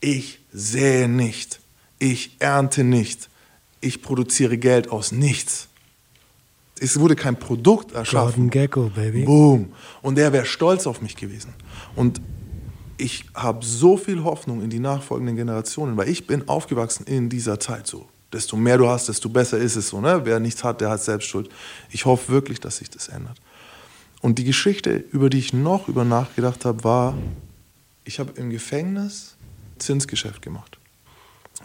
[0.00, 1.60] ich sähe nicht,
[1.98, 3.30] ich ernte nicht,
[3.80, 5.68] ich produziere Geld aus nichts.
[6.78, 8.50] Es wurde kein Produkt erschaffen.
[8.50, 9.24] Gordon Gecko, Baby.
[9.24, 9.72] Boom.
[10.02, 11.54] Und er wäre stolz auf mich gewesen.
[11.94, 12.20] Und
[12.98, 17.58] ich habe so viel Hoffnung in die nachfolgenden Generationen, weil ich bin aufgewachsen in dieser
[17.60, 18.06] Zeit so.
[18.32, 20.00] Desto mehr du hast, desto besser ist es so.
[20.00, 20.20] Ne?
[20.24, 21.48] Wer nichts hat, der hat selbst Schuld.
[21.90, 23.40] Ich hoffe wirklich, dass sich das ändert.
[24.20, 27.14] Und die Geschichte, über die ich noch über nachgedacht habe, war,
[28.04, 29.36] ich habe im Gefängnis
[29.78, 30.78] Zinsgeschäft gemacht.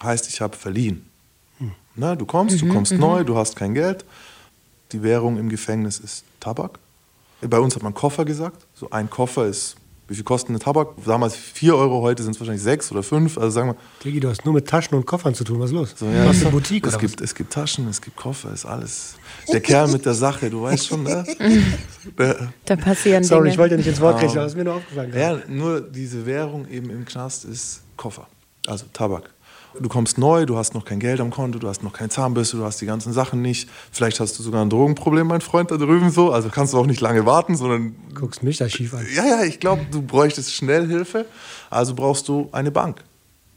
[0.03, 1.05] Heißt, ich habe verliehen.
[1.95, 4.05] Na, du kommst, du kommst neu, du hast kein Geld.
[4.91, 6.79] Die Währung im Gefängnis ist Tabak.
[7.41, 8.65] Bei uns hat man Koffer gesagt.
[8.75, 9.75] So ein Koffer ist,
[10.11, 10.89] wie viel kostet ein Tabak?
[11.05, 13.37] Damals 4 Euro, heute sind es wahrscheinlich 6 oder 5.
[13.37, 15.57] Also sagen wir, Digi, du hast nur mit Taschen und Koffern zu tun.
[15.61, 15.93] Was ist los?
[15.95, 18.51] so, ja, du hast eine Boutique es oder gibt, es gibt Taschen, es gibt Koffer,
[18.51, 19.15] ist alles.
[19.53, 21.23] Der Kerl mit der Sache, du weißt schon, ne?
[22.17, 23.29] Der, Da passieren was?
[23.29, 23.53] Sorry, Dinge.
[23.53, 25.13] ich wollte nicht ins Wort kriegen, aber es ist mir nur aufgefallen.
[25.15, 28.27] ja, nur diese Währung eben im Knast ist Koffer,
[28.67, 29.29] also Tabak.
[29.79, 32.57] Du kommst neu, du hast noch kein Geld am Konto, du hast noch keine Zahnbürste,
[32.57, 33.69] du hast die ganzen Sachen nicht.
[33.91, 36.31] Vielleicht hast du sogar ein Drogenproblem, mein Freund da drüben so.
[36.31, 39.05] Also kannst du auch nicht lange warten, sondern Guckst mich da schief an.
[39.15, 41.25] ja, ja, ich glaube, du bräuchtest schnell Hilfe.
[41.69, 43.03] Also brauchst du eine Bank.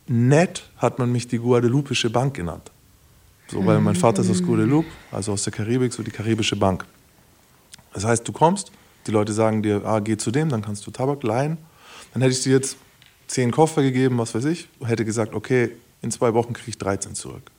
[0.06, 2.70] Nett hat man mich die Guadeloupische Bank genannt.
[3.48, 6.84] So, weil mein Vater ist aus Guadeloupe, also aus der Karibik, so die karibische Bank.
[7.92, 8.72] Das heißt, du kommst,
[9.06, 11.58] die Leute sagen dir, ah, geh zu dem, dann kannst du Tabak leihen.
[12.12, 12.76] Dann hätte ich dir jetzt
[13.26, 15.72] zehn Koffer gegeben, was weiß ich, und hätte gesagt, okay,
[16.04, 17.50] in zwei Wochen kriege ich 13 zurück.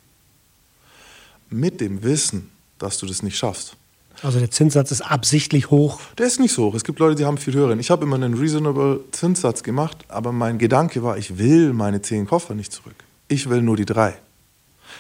[1.50, 3.76] Mit dem Wissen, dass du das nicht schaffst.
[4.22, 6.00] Also der Zinssatz ist absichtlich hoch.
[6.18, 6.76] Der ist nicht so hoch.
[6.76, 7.80] Es gibt Leute, die haben viel höheren.
[7.80, 12.26] Ich habe immer einen reasonable Zinssatz gemacht, aber mein Gedanke war, ich will meine zehn
[12.26, 12.96] Koffer nicht zurück.
[13.28, 14.16] Ich will nur die drei.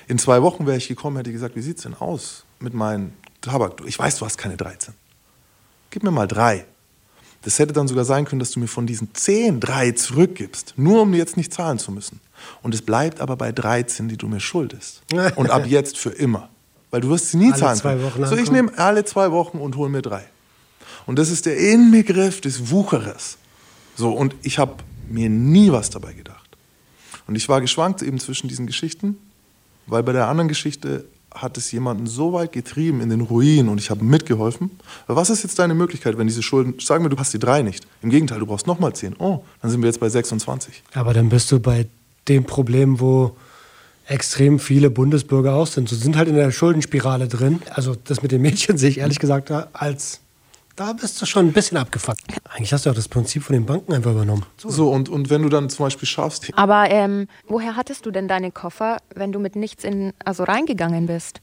[0.07, 3.13] In zwei Wochen wäre ich gekommen, hätte gesagt, wie sieht es denn aus mit meinem
[3.41, 3.81] Tabak?
[3.85, 4.93] Ich weiß, du hast keine 13.
[5.91, 6.65] Gib mir mal drei.
[7.45, 11.03] Das hätte dann sogar sein können, dass du mir von diesen zehn drei zurückgibst, nur
[11.03, 12.19] um jetzt nicht zahlen zu müssen.
[12.63, 15.03] Und es bleibt aber bei 13, die du mir schuldest.
[15.35, 16.49] Und ab jetzt für immer.
[16.89, 18.03] Weil du wirst sie nie Alle zahlen zwei können.
[18.03, 20.23] Wochen so, ich nehme alle zwei Wochen und hole mir drei.
[21.05, 23.37] Und das ist der Inbegriff des Wucherers.
[23.95, 24.75] So, und ich habe
[25.07, 26.57] mir nie was dabei gedacht.
[27.27, 29.17] Und ich war geschwankt eben zwischen diesen Geschichten,
[29.87, 33.79] weil bei der anderen Geschichte hat es jemanden so weit getrieben in den Ruin und
[33.79, 34.71] ich habe mitgeholfen.
[35.07, 37.85] Was ist jetzt deine Möglichkeit, wenn diese Schulden, sagen wir, du hast die drei nicht.
[38.01, 39.15] Im Gegenteil, du brauchst nochmal zehn.
[39.19, 40.83] Oh, dann sind wir jetzt bei 26.
[40.93, 41.87] Aber dann bist du bei
[42.27, 43.35] dem Problem, wo
[44.07, 45.89] extrem viele Bundesbürger auch sind.
[45.89, 47.61] Sie sind halt in der Schuldenspirale drin.
[47.71, 50.19] Also das mit den Mädchen sehe ich ehrlich gesagt als,
[50.75, 52.21] da bist du schon ein bisschen abgefuckt.
[52.49, 54.45] Eigentlich hast du auch das Prinzip von den Banken einfach übernommen.
[54.57, 58.27] So, und, und wenn du dann zum Beispiel schaffst, Aber ähm, woher hattest du denn
[58.27, 61.41] deine Koffer, wenn du mit nichts in, also reingegangen bist?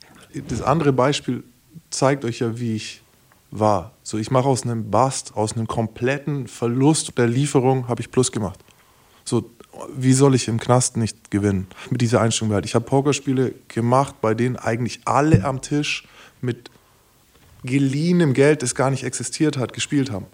[0.48, 1.44] das andere Beispiel
[1.90, 3.02] zeigt euch ja, wie ich
[3.50, 3.92] war.
[4.02, 8.32] So, ich mache aus einem Bast, aus einem kompletten Verlust der Lieferung, habe ich Plus
[8.32, 8.58] gemacht.
[9.24, 9.50] So,
[9.94, 11.66] wie soll ich im Knast nicht gewinnen?
[11.90, 12.64] Mit dieser Einstellung halt.
[12.64, 16.06] Ich habe Pokerspiele gemacht, bei denen eigentlich alle am Tisch
[16.40, 16.70] mit
[17.64, 20.26] geliehenem Geld, das gar nicht existiert hat, gespielt haben.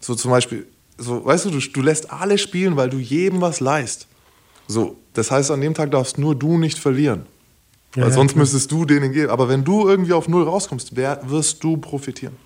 [0.00, 0.66] So zum Beispiel,
[0.98, 4.06] so, weißt du, du, du lässt alle spielen, weil du jedem was leist.
[4.66, 7.26] So, das heißt, an dem Tag darfst nur du nicht verlieren.
[7.94, 8.42] Ja, weil ja, sonst klar.
[8.42, 9.30] müsstest du denen geben.
[9.30, 12.36] Aber wenn du irgendwie auf Null rauskommst, wer, wirst du profitieren.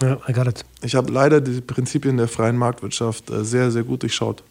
[0.00, 0.64] Ja, I got it.
[0.82, 4.42] Ich habe leider die Prinzipien der freien Marktwirtschaft äh, sehr, sehr gut durchschaut.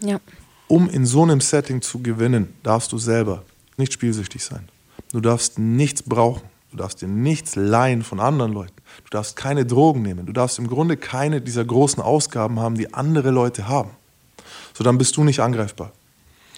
[0.00, 0.20] Ja.
[0.66, 3.44] Um in so einem Setting zu gewinnen, darfst du selber
[3.76, 4.68] nicht spielsüchtig sein.
[5.12, 6.42] Du darfst nichts brauchen.
[6.74, 8.74] Du darfst dir nichts leihen von anderen Leuten.
[9.04, 10.26] Du darfst keine Drogen nehmen.
[10.26, 13.90] Du darfst im Grunde keine dieser großen Ausgaben haben, die andere Leute haben.
[14.76, 15.92] So, dann bist du nicht angreifbar.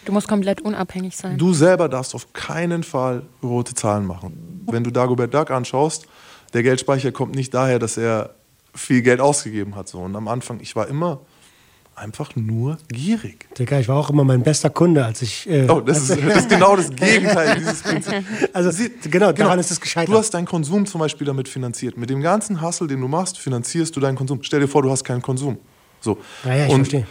[0.06, 1.36] Du musst komplett unabhängig sein.
[1.36, 4.64] Du selber darfst auf keinen Fall rote Zahlen machen.
[4.64, 6.06] Wenn du Dagobert Duck anschaust,
[6.54, 8.36] der Geldspeicher kommt nicht daher, dass er
[8.74, 9.86] viel Geld ausgegeben hat.
[9.88, 9.98] So.
[9.98, 11.20] Und am Anfang, ich war immer
[11.96, 13.48] einfach nur gierig.
[13.58, 15.48] Digga, ich war auch immer mein bester Kunde, als ich.
[15.48, 18.24] Äh, Oh, das ist, das ist genau das Gegenteil dieses Prinzips.
[18.52, 20.12] also, genau, daran ist es gescheitert.
[20.14, 21.96] Du hast deinen Konsum zum Beispiel damit finanziert.
[21.96, 24.42] Mit dem ganzen Hustle, den du machst, finanzierst du deinen Konsum.
[24.42, 25.58] Stell dir vor, du hast keinen Konsum.
[26.00, 26.18] So.
[26.44, 27.06] Ja, ja, ich und verstehe.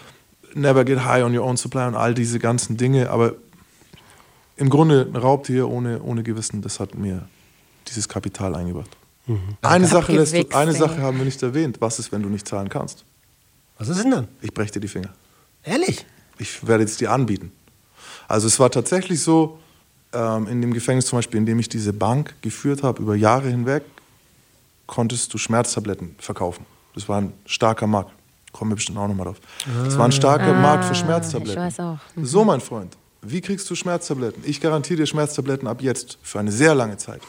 [0.53, 3.09] never get high on your own supply und all diese ganzen Dinge.
[3.09, 3.33] Aber
[4.57, 7.27] im Grunde ein Raubtier ohne, ohne Gewissen, das hat mir
[7.87, 8.89] dieses Kapital eingebracht.
[9.27, 9.39] Mhm.
[9.61, 10.73] Eine, Sache lässt du, eine.
[10.73, 11.77] Sache haben wir nicht erwähnt.
[11.81, 13.03] Was ist, wenn du nicht zahlen kannst?
[13.77, 14.27] Was ist denn dann?
[14.41, 15.09] Ich breche dir die Finger.
[15.63, 16.05] Ehrlich?
[16.37, 17.51] ich werde es dir anbieten.
[18.27, 19.59] Also es war tatsächlich so,
[20.13, 23.49] ähm, in dem Gefängnis zum Beispiel, in dem ich diese Bank geführt habe, über Jahre
[23.49, 23.83] hinweg,
[24.87, 26.65] konntest du Schmerztabletten verkaufen.
[26.93, 28.11] Das war ein starker Markt.
[28.51, 29.37] Kommen wir bestimmt auch nochmal drauf.
[29.83, 31.51] Das war ein starker Markt für Schmerztabletten.
[31.51, 31.97] ich weiß auch.
[32.15, 32.25] Mhm.
[32.25, 34.43] So, mein Freund, wie kriegst du Schmerztabletten?
[34.45, 37.21] Ich garantiere dir Schmerztabletten ab jetzt für eine sehr lange Zeit.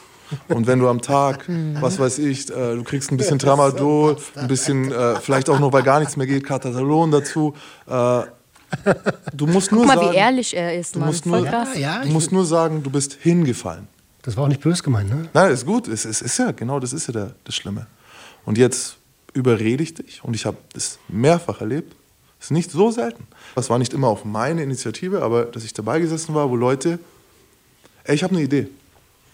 [0.49, 1.45] Und wenn du am Tag,
[1.79, 5.71] was weiß ich, äh, du kriegst ein bisschen Tramadol, ein bisschen, äh, vielleicht auch noch,
[5.73, 7.53] weil gar nichts mehr geht, Katatalon dazu.
[7.87, 8.21] Äh,
[9.33, 11.09] du musst nur Guck mal, sagen, wie ehrlich er ist, du Mann.
[11.09, 11.39] musst nur.
[11.45, 12.01] Ja, ja.
[12.01, 13.87] du ich- musst nur sagen, du bist hingefallen.
[14.23, 15.29] Das war auch nicht böse gemeint, ne?
[15.33, 15.87] Nein, ist gut.
[15.87, 17.87] Es, es ist ja, genau das ist ja der, das Schlimme.
[18.45, 18.97] Und jetzt
[19.33, 21.95] überrede ich dich und ich habe das mehrfach erlebt.
[22.39, 23.25] Das ist nicht so selten.
[23.55, 26.99] Das war nicht immer auf meine Initiative, aber dass ich dabei gesessen war, wo Leute,
[28.03, 28.67] ey, ich habe eine Idee.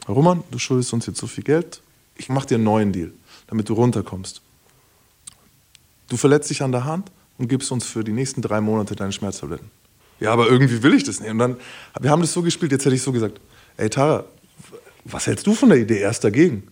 [0.07, 1.81] Roman, du schuldest uns jetzt so viel Geld.
[2.15, 3.11] Ich mache dir einen neuen Deal,
[3.47, 4.41] damit du runterkommst.
[6.09, 9.11] Du verletzt dich an der Hand und gibst uns für die nächsten drei Monate deine
[9.11, 9.71] Schmerztabletten.
[10.19, 11.31] Ja, aber irgendwie will ich das nicht.
[11.31, 11.57] Und dann,
[11.99, 13.39] wir haben das so gespielt, jetzt hätte ich so gesagt,
[13.77, 14.25] ey Tara,
[15.05, 15.99] was hältst du von der Idee?
[15.99, 16.63] Erst dagegen.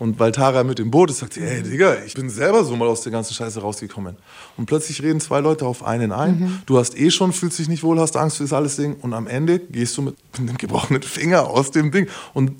[0.00, 2.74] Und weil Tara mit im Boot ist, sagt sie, ey Digga, ich bin selber so
[2.74, 4.16] mal aus der ganzen Scheiße rausgekommen.
[4.56, 6.62] Und plötzlich reden zwei Leute auf einen ein.
[6.66, 8.96] Du hast eh schon, fühlst dich nicht wohl, hast Angst für das alles Ding.
[9.02, 12.08] Und am Ende gehst du mit einem gebrochenen Finger aus dem Ding.
[12.34, 12.52] Und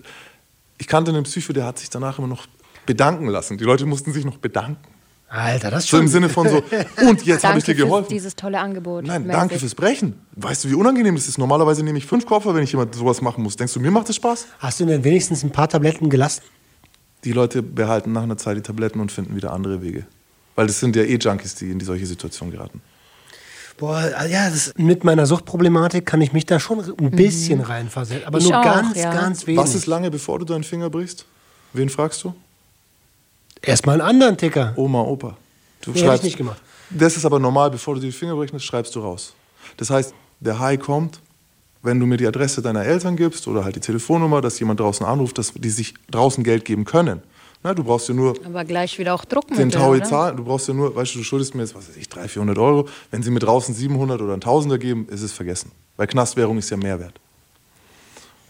[0.78, 2.46] ich kannte einen Psycho, der hat sich danach immer noch
[2.86, 3.56] bedanken lassen.
[3.58, 4.76] Die Leute mussten sich noch bedanken.
[5.30, 6.06] Alter, das ist So schon.
[6.06, 6.56] im Sinne von so,
[7.08, 8.08] und jetzt habe ich dir Danke für geholfen.
[8.10, 9.06] dieses tolle Angebot.
[9.06, 9.38] Nein, mäßig.
[9.38, 10.20] danke fürs Brechen.
[10.36, 11.38] Weißt du, wie unangenehm das ist?
[11.38, 13.56] Normalerweise nehme ich fünf Koffer, wenn ich jemand sowas machen muss.
[13.56, 14.46] Denkst du, mir macht das Spaß?
[14.58, 16.42] Hast du denn wenigstens ein paar Tabletten gelassen?
[17.24, 20.06] Die Leute behalten nach einer Zeit die Tabletten und finden wieder andere Wege.
[20.54, 22.80] Weil das sind ja eh Junkies, die in die solche Situation geraten.
[23.76, 28.26] Boah, ja, das, mit meiner Suchtproblematik kann ich mich da schon ein bisschen reinversetzen.
[28.26, 29.12] Aber Ich nur auch, ganz, ja.
[29.12, 29.58] ganz wenig.
[29.58, 31.24] Was ist lange, bevor du deinen Finger brichst?
[31.72, 32.34] Wen fragst du?
[33.62, 34.74] Erstmal einen anderen Ticker.
[34.76, 35.36] Oma, Opa.
[35.80, 36.60] Du Nee, hab ich nicht gemacht.
[36.90, 39.32] Das ist aber normal, bevor du die Finger brichst, schreibst du raus.
[39.76, 41.20] Das heißt, der High kommt,
[41.82, 45.04] wenn du mir die Adresse deiner Eltern gibst oder halt die Telefonnummer, dass jemand draußen
[45.06, 47.22] anruft, dass die sich draußen Geld geben können.
[47.62, 50.36] Na, du brauchst ja nur Aber gleich wieder auch Druckmittel, den Taui zahlen.
[50.36, 52.58] Du brauchst ja nur, weißt du, du schuldest mir jetzt, was weiß ich, 300, 400
[52.58, 52.88] Euro.
[53.10, 55.70] Wenn sie mir draußen 700 oder 1000er geben, ist es vergessen.
[55.96, 57.20] Weil Knastwährung ist ja Mehrwert.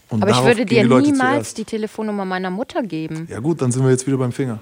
[0.09, 1.57] Und Aber ich würde dir die niemals zuerst.
[1.57, 3.27] die Telefonnummer meiner Mutter geben.
[3.29, 4.59] Ja gut, dann sind wir jetzt wieder beim Finger.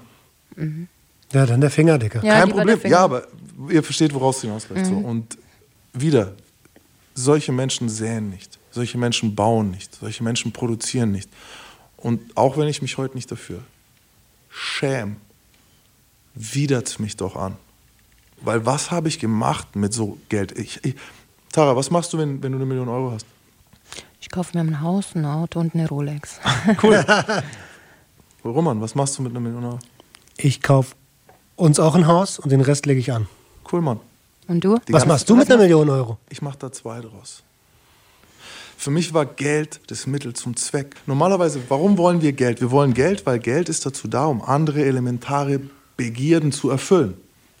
[1.32, 2.24] Ja, dann der Finger, Dicker.
[2.24, 2.78] Ja, Kein Problem.
[2.78, 2.92] Finger.
[2.92, 3.26] Ja, aber
[3.68, 4.86] ihr versteht, woraus es hinausläuft.
[4.86, 4.94] So.
[4.94, 5.38] Und
[5.92, 6.34] wieder,
[7.14, 8.59] solche Menschen säen nicht.
[8.70, 9.94] Solche Menschen bauen nicht.
[9.96, 11.28] Solche Menschen produzieren nicht.
[11.96, 13.62] Und auch wenn ich mich heute nicht dafür
[14.48, 15.16] schäme,
[16.34, 17.56] widert mich doch an.
[18.42, 20.56] Weil was habe ich gemacht mit so Geld?
[20.58, 20.94] Ich, ich,
[21.52, 23.26] Tara, was machst du, wenn, wenn du eine Million Euro hast?
[24.20, 26.40] Ich kaufe mir ein Haus, ein Auto und eine Rolex.
[28.44, 29.78] Roman, was machst du mit einer Million Euro?
[30.36, 30.94] Ich kaufe
[31.56, 33.28] uns auch ein Haus und den Rest lege ich an.
[33.70, 34.00] Cool, Mann.
[34.48, 34.78] Und du?
[34.88, 36.18] Die Was machst du mit einer Million Euro?
[36.28, 37.42] Ich mache da zwei draus.
[38.80, 40.96] Für mich war Geld das Mittel zum Zweck.
[41.04, 42.62] Normalerweise, warum wollen wir Geld?
[42.62, 45.60] Wir wollen Geld, weil Geld ist dazu da, um andere elementare
[45.98, 47.12] Begierden zu erfüllen.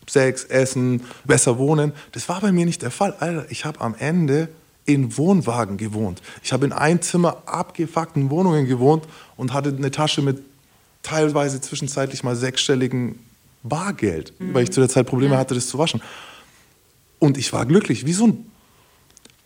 [0.08, 1.92] Sex, Essen, besser wohnen.
[2.12, 3.14] Das war bei mir nicht der Fall.
[3.20, 4.48] Alter, ich habe am Ende
[4.86, 6.22] in Wohnwagen gewohnt.
[6.42, 9.04] Ich habe in ein Zimmer abgefuckten Wohnungen gewohnt
[9.36, 10.40] und hatte eine Tasche mit
[11.02, 13.18] teilweise zwischenzeitlich mal sechsstelligen
[13.62, 16.00] Bargeld, weil ich zu der Zeit Probleme hatte, das zu waschen.
[17.18, 18.50] Und ich war glücklich, wie so ein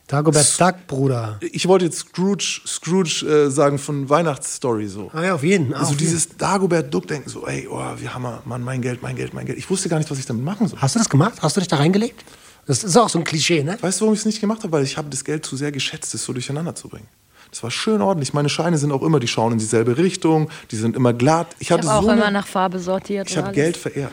[0.06, 1.38] Dagobert Duck, Bruder.
[1.40, 5.10] ich wollte jetzt Scrooge, Scrooge äh, sagen von Weihnachtsstory so.
[5.14, 5.72] Ah ja, auf jeden.
[5.72, 5.98] Also auf jeden.
[5.98, 9.46] dieses Dagobert Duck denken so, ey, oh, wie Hammer, Mann, mein Geld, mein Geld, mein
[9.46, 9.56] Geld.
[9.58, 10.78] Ich wusste gar nicht, was ich damit machen soll.
[10.78, 11.34] Hast du das gemacht?
[11.40, 12.22] Hast du dich da reingelegt?
[12.66, 13.78] Das ist auch so ein Klischee, ne?
[13.80, 14.72] Weißt du, warum ich es nicht gemacht habe?
[14.72, 17.08] Weil ich habe das Geld zu sehr geschätzt, es so durcheinander zu bringen.
[17.50, 18.32] Das war schön ordentlich.
[18.34, 21.48] Meine Scheine sind auch immer, die schauen in dieselbe Richtung, die sind immer glatt.
[21.58, 23.30] Ich Ich habe auch so immer eine, nach Farbe sortiert.
[23.30, 23.52] ich habe.
[23.52, 24.12] Geld verehrt.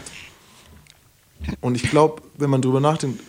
[1.60, 3.22] Und ich glaube, wenn man drüber nachdenkt,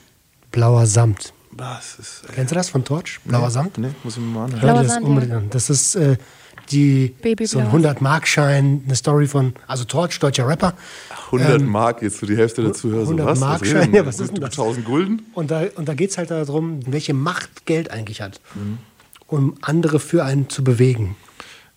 [0.51, 1.33] Blauer Samt.
[1.53, 2.25] Was ist.
[2.29, 3.21] Äh, Kennst du das von Torch?
[3.25, 3.79] Blauer Samt?
[3.79, 4.62] Nee, muss ich mir mal anhören.
[4.62, 5.38] Hör dir Blauer das Sand, unbedingt ja.
[5.38, 5.51] an.
[5.51, 6.17] Das ist äh,
[6.71, 10.75] die so ein 100-Mark-Schein, eine Story von, also Torch, deutscher Rapper.
[11.27, 13.09] 100 Mark, jetzt so die Hälfte dazu hörst.
[13.09, 13.41] So, 100 was?
[13.41, 14.51] Mark was, Schein, reden ja, was ist denn das?
[14.51, 15.23] 1000 Gulden?
[15.35, 18.79] Und da, und da geht es halt darum, welche Macht Geld eigentlich hat, Mhm.
[19.27, 21.17] um andere für einen zu bewegen.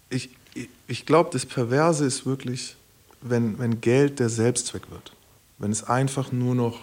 [0.09, 2.75] Ich, ich, ich glaube, das Perverse ist wirklich,
[3.21, 5.13] wenn, wenn Geld der Selbstzweck wird.
[5.57, 6.79] Wenn es einfach nur noch,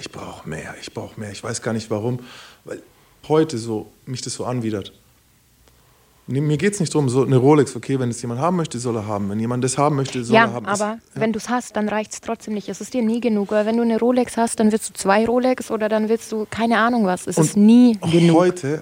[0.00, 2.20] ich brauche mehr, ich brauche mehr, ich weiß gar nicht warum,
[2.64, 2.82] weil
[3.28, 4.92] heute so mich das so anwidert.
[6.26, 8.94] Mir geht es nicht darum, so eine Rolex, okay, wenn es jemand haben möchte, soll
[8.96, 9.28] er haben.
[9.30, 10.66] Wenn jemand das haben möchte, soll Ja, er haben.
[10.68, 12.68] Es- aber wenn du es hast, dann reicht es trotzdem nicht.
[12.68, 13.50] Es ist dir nie genug.
[13.50, 16.46] Weil wenn du eine Rolex hast, dann willst du zwei Rolex oder dann willst du
[16.48, 17.26] keine Ahnung was.
[17.26, 18.36] Es ist nie genug.
[18.38, 18.80] Heute,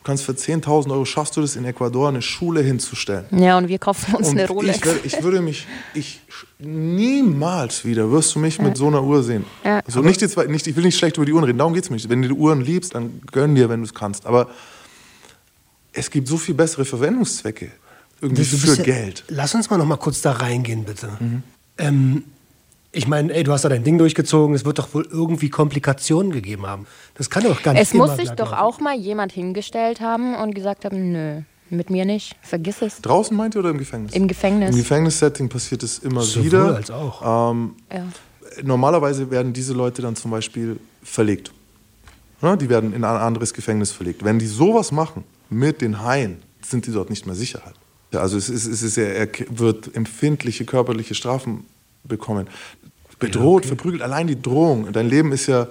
[0.00, 3.26] du kannst für 10.000 Euro, schaffst du das in Ecuador, eine Schule hinzustellen.
[3.30, 4.80] Ja, und wir kaufen uns Und eine Rolex.
[5.04, 6.20] Ich, ich würde mich, ich
[6.58, 9.44] niemals wieder wirst du mich mit so einer Uhr sehen.
[9.64, 9.80] Ja.
[9.86, 11.90] Also nicht jetzt, nicht, ich will nicht schlecht über die Uhren reden, darum geht es
[11.90, 12.08] mir nicht.
[12.08, 14.26] Wenn du die Uhren liebst, dann gönn dir, wenn du es kannst.
[14.26, 14.48] Aber
[15.92, 17.70] es gibt so viel bessere Verwendungszwecke
[18.22, 19.24] irgendwie für ja- Geld.
[19.28, 21.10] Lass uns mal noch mal kurz da reingehen, bitte.
[21.18, 21.42] Mhm.
[21.78, 22.24] Ähm,
[22.92, 26.32] ich meine, ey, du hast da dein Ding durchgezogen, es wird doch wohl irgendwie Komplikationen
[26.32, 26.86] gegeben haben.
[27.14, 28.62] Das kann doch gar nicht es muss sich doch laufen.
[28.64, 33.00] auch mal jemand hingestellt haben und gesagt haben, nö, mit mir nicht, vergiss es.
[33.00, 34.12] Draußen meint ihr oder im Gefängnis?
[34.12, 34.70] Im Gefängnis.
[34.70, 36.74] Im Gefängnissetting passiert es immer Sowohl wieder.
[36.76, 37.52] als auch.
[37.52, 38.04] Ähm, Ja.
[38.64, 41.52] Normalerweise werden diese Leute dann zum Beispiel verlegt.
[42.42, 44.24] Ne, Die werden in ein anderes Gefängnis verlegt.
[44.24, 47.62] Wenn die sowas machen mit den Haien, sind die dort nicht mehr sicher.
[48.12, 51.64] Ja, Also es, ist, es ist, er wird empfindliche körperliche Strafen
[52.02, 52.48] bekommen.
[53.20, 54.92] Bedroht, verprügelt, allein die Drohung.
[54.92, 55.68] Dein Leben ist ja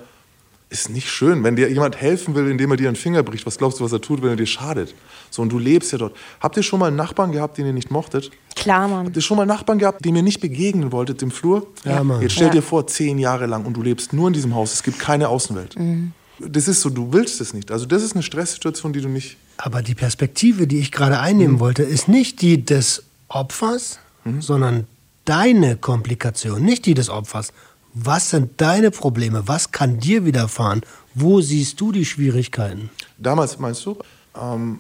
[0.72, 1.44] ist nicht schön.
[1.44, 3.92] Wenn dir jemand helfen will, indem er dir einen Finger bricht, was glaubst du, was
[3.92, 4.94] er tut, wenn er dir schadet?
[5.32, 6.16] So, und du lebst ja dort.
[6.40, 8.30] Habt ihr schon mal einen Nachbarn gehabt, den ihr nicht mochtet?
[8.56, 9.08] Klar, Mann.
[9.08, 11.66] Habt ihr schon mal Nachbarn gehabt, dem ihr nicht begegnen wolltet im Flur?
[11.86, 12.22] Ja, Mann.
[12.22, 12.54] Jetzt stell Ja.
[12.54, 14.72] dir vor, zehn Jahre lang und du lebst nur in diesem Haus.
[14.74, 15.76] Es gibt keine Außenwelt.
[15.80, 16.12] Mhm.
[16.38, 17.72] Das ist so, du willst es nicht.
[17.72, 19.38] Also das ist eine Stresssituation, die du nicht.
[19.58, 21.60] Aber die Perspektive, die ich gerade einnehmen Mhm.
[21.62, 23.98] wollte, ist nicht die des Opfers,
[24.40, 24.86] sondern
[25.30, 27.54] deine Komplikation, nicht die des Opfers.
[27.94, 29.44] Was sind deine Probleme?
[29.48, 30.82] Was kann dir widerfahren?
[31.14, 32.90] Wo siehst du die Schwierigkeiten?
[33.20, 33.98] Damals meinst du?
[34.40, 34.80] Ähm,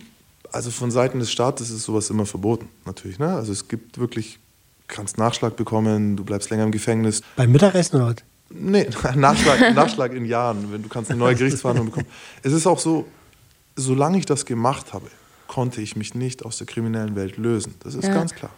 [0.52, 3.20] also von Seiten des Staates ist sowas immer verboten, natürlich.
[3.20, 3.36] Ne?
[3.36, 4.40] Also es gibt wirklich,
[4.88, 7.22] kannst Nachschlag bekommen, du bleibst länger im Gefängnis.
[7.36, 8.16] Beim Mittagessen oder was?
[8.50, 12.08] Nee, Nachschlag, Nachschlag in Jahren, wenn du kannst eine neue Gerichtsverhandlung bekommen.
[12.42, 13.06] Es ist auch so,
[13.76, 15.08] solange ich das gemacht habe,
[15.48, 17.76] konnte ich mich nicht aus der kriminellen Welt lösen.
[17.84, 18.14] Das ist Ja.
[18.16, 18.52] ganz klar.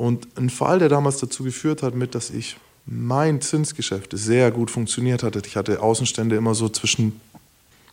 [0.00, 4.70] Und ein Fall, der damals dazu geführt hat, mit, dass ich mein Zinsgeschäft sehr gut
[4.70, 5.42] funktioniert hatte.
[5.44, 7.20] Ich hatte Außenstände immer so zwischen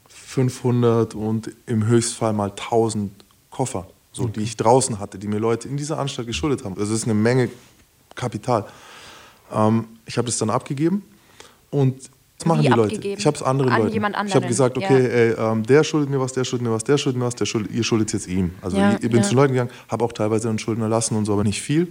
[0.08, 3.12] 500 und im Höchstfall mal 1000
[3.50, 6.78] Koffer, so, die ich draußen hatte, die mir Leute in dieser Anstalt geschuldet haben.
[6.78, 7.50] Also Das ist eine Menge
[8.16, 8.66] Kapital.
[9.52, 11.04] Ähm, ich habe das dann abgegeben
[11.72, 12.10] und
[12.40, 13.08] was machen die Leute?
[13.08, 14.28] Ich habe es anderen An Leuten.
[14.28, 14.84] Ich habe gesagt, ja.
[14.84, 17.36] okay, ey, ähm, der schuldet mir was, der schuldet mir was, der schuldet mir was,
[17.36, 18.54] der schuldet, ihr schuldet jetzt ihm.
[18.62, 19.24] Also Ja, ich, ich bin ja.
[19.24, 21.88] zu den Leuten gegangen, habe auch teilweise einen Schulden erlassen und so, aber nicht viel.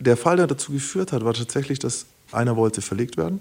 [0.00, 3.40] Der Fall, der dazu geführt hat, war tatsächlich, dass einer wollte verlegt werden.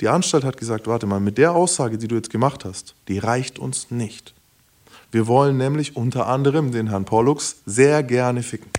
[0.00, 3.18] Die Anstalt hat gesagt, warte mal, mit der Aussage, die du jetzt gemacht hast, die
[3.18, 4.34] reicht uns nicht.
[5.10, 8.70] Wir wollen nämlich unter anderem den Herrn Pollux sehr gerne ficken.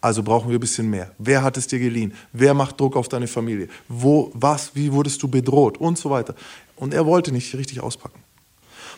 [0.00, 1.10] Also brauchen wir ein bisschen mehr.
[1.18, 2.14] Wer hat es dir geliehen?
[2.32, 3.68] Wer macht Druck auf deine Familie?
[3.88, 5.78] Wo, was, wie wurdest du bedroht?
[5.78, 6.34] Und so weiter.
[6.76, 8.20] Und er wollte nicht richtig auspacken.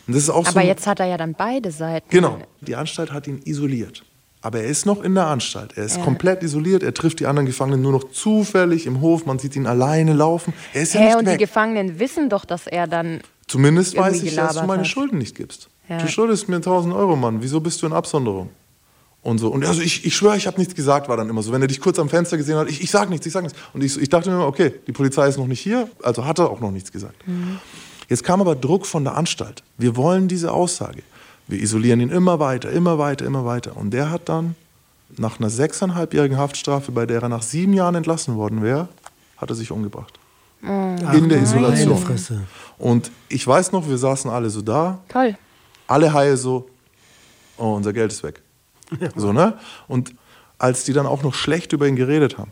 [0.07, 2.05] Und das ist auch so Aber ein- jetzt hat er ja dann beide Seiten.
[2.09, 2.37] Genau.
[2.61, 4.03] Die Anstalt hat ihn isoliert.
[4.43, 5.73] Aber er ist noch in der Anstalt.
[5.75, 6.03] Er ist Ja.
[6.03, 6.81] komplett isoliert.
[6.83, 9.25] Er trifft die anderen Gefangenen nur noch zufällig im Hof.
[9.25, 10.53] Man sieht ihn alleine laufen.
[10.73, 11.39] Er ist ja Hä, nicht und die weg.
[11.39, 13.21] Gefangenen wissen doch, dass er dann.
[13.47, 14.87] Zumindest weiß ich, dass du meine hat.
[14.87, 15.67] Schulden nicht gibst.
[15.89, 15.97] Ja.
[15.99, 17.41] Du schuldest mir 1000 Euro, Mann.
[17.41, 18.49] Wieso bist du in Absonderung?
[19.23, 19.49] Und so.
[19.49, 21.51] Und also ich, ich schwöre, ich habe nichts gesagt, war dann immer so.
[21.51, 23.57] Wenn er dich kurz am Fenster gesehen hat, ich, ich sag nichts, ich sag nichts.
[23.73, 26.39] Und ich, ich dachte mir immer, okay, die Polizei ist noch nicht hier, also hat
[26.39, 27.15] er auch noch nichts gesagt.
[28.09, 29.63] Jetzt kam aber Druck von der Anstalt.
[29.77, 31.03] Wir wollen diese Aussage.
[31.47, 33.77] Wir isolieren ihn immer weiter, immer weiter, immer weiter.
[33.77, 34.55] Und der hat dann
[35.17, 38.87] nach einer sechseinhalbjährigen Haftstrafe, bei der er nach sieben Jahren entlassen worden wäre,
[39.37, 40.17] hat er sich umgebracht.
[40.61, 41.99] in der Isolation.
[42.77, 45.35] Und ich weiß noch, wir saßen alle so da, Toll.
[45.87, 46.69] alle Haie so,
[47.57, 48.41] oh, unser Geld ist weg.
[49.15, 49.57] So, ne?
[49.87, 50.13] Und
[50.57, 52.51] als die dann auch noch schlecht über ihn geredet haben.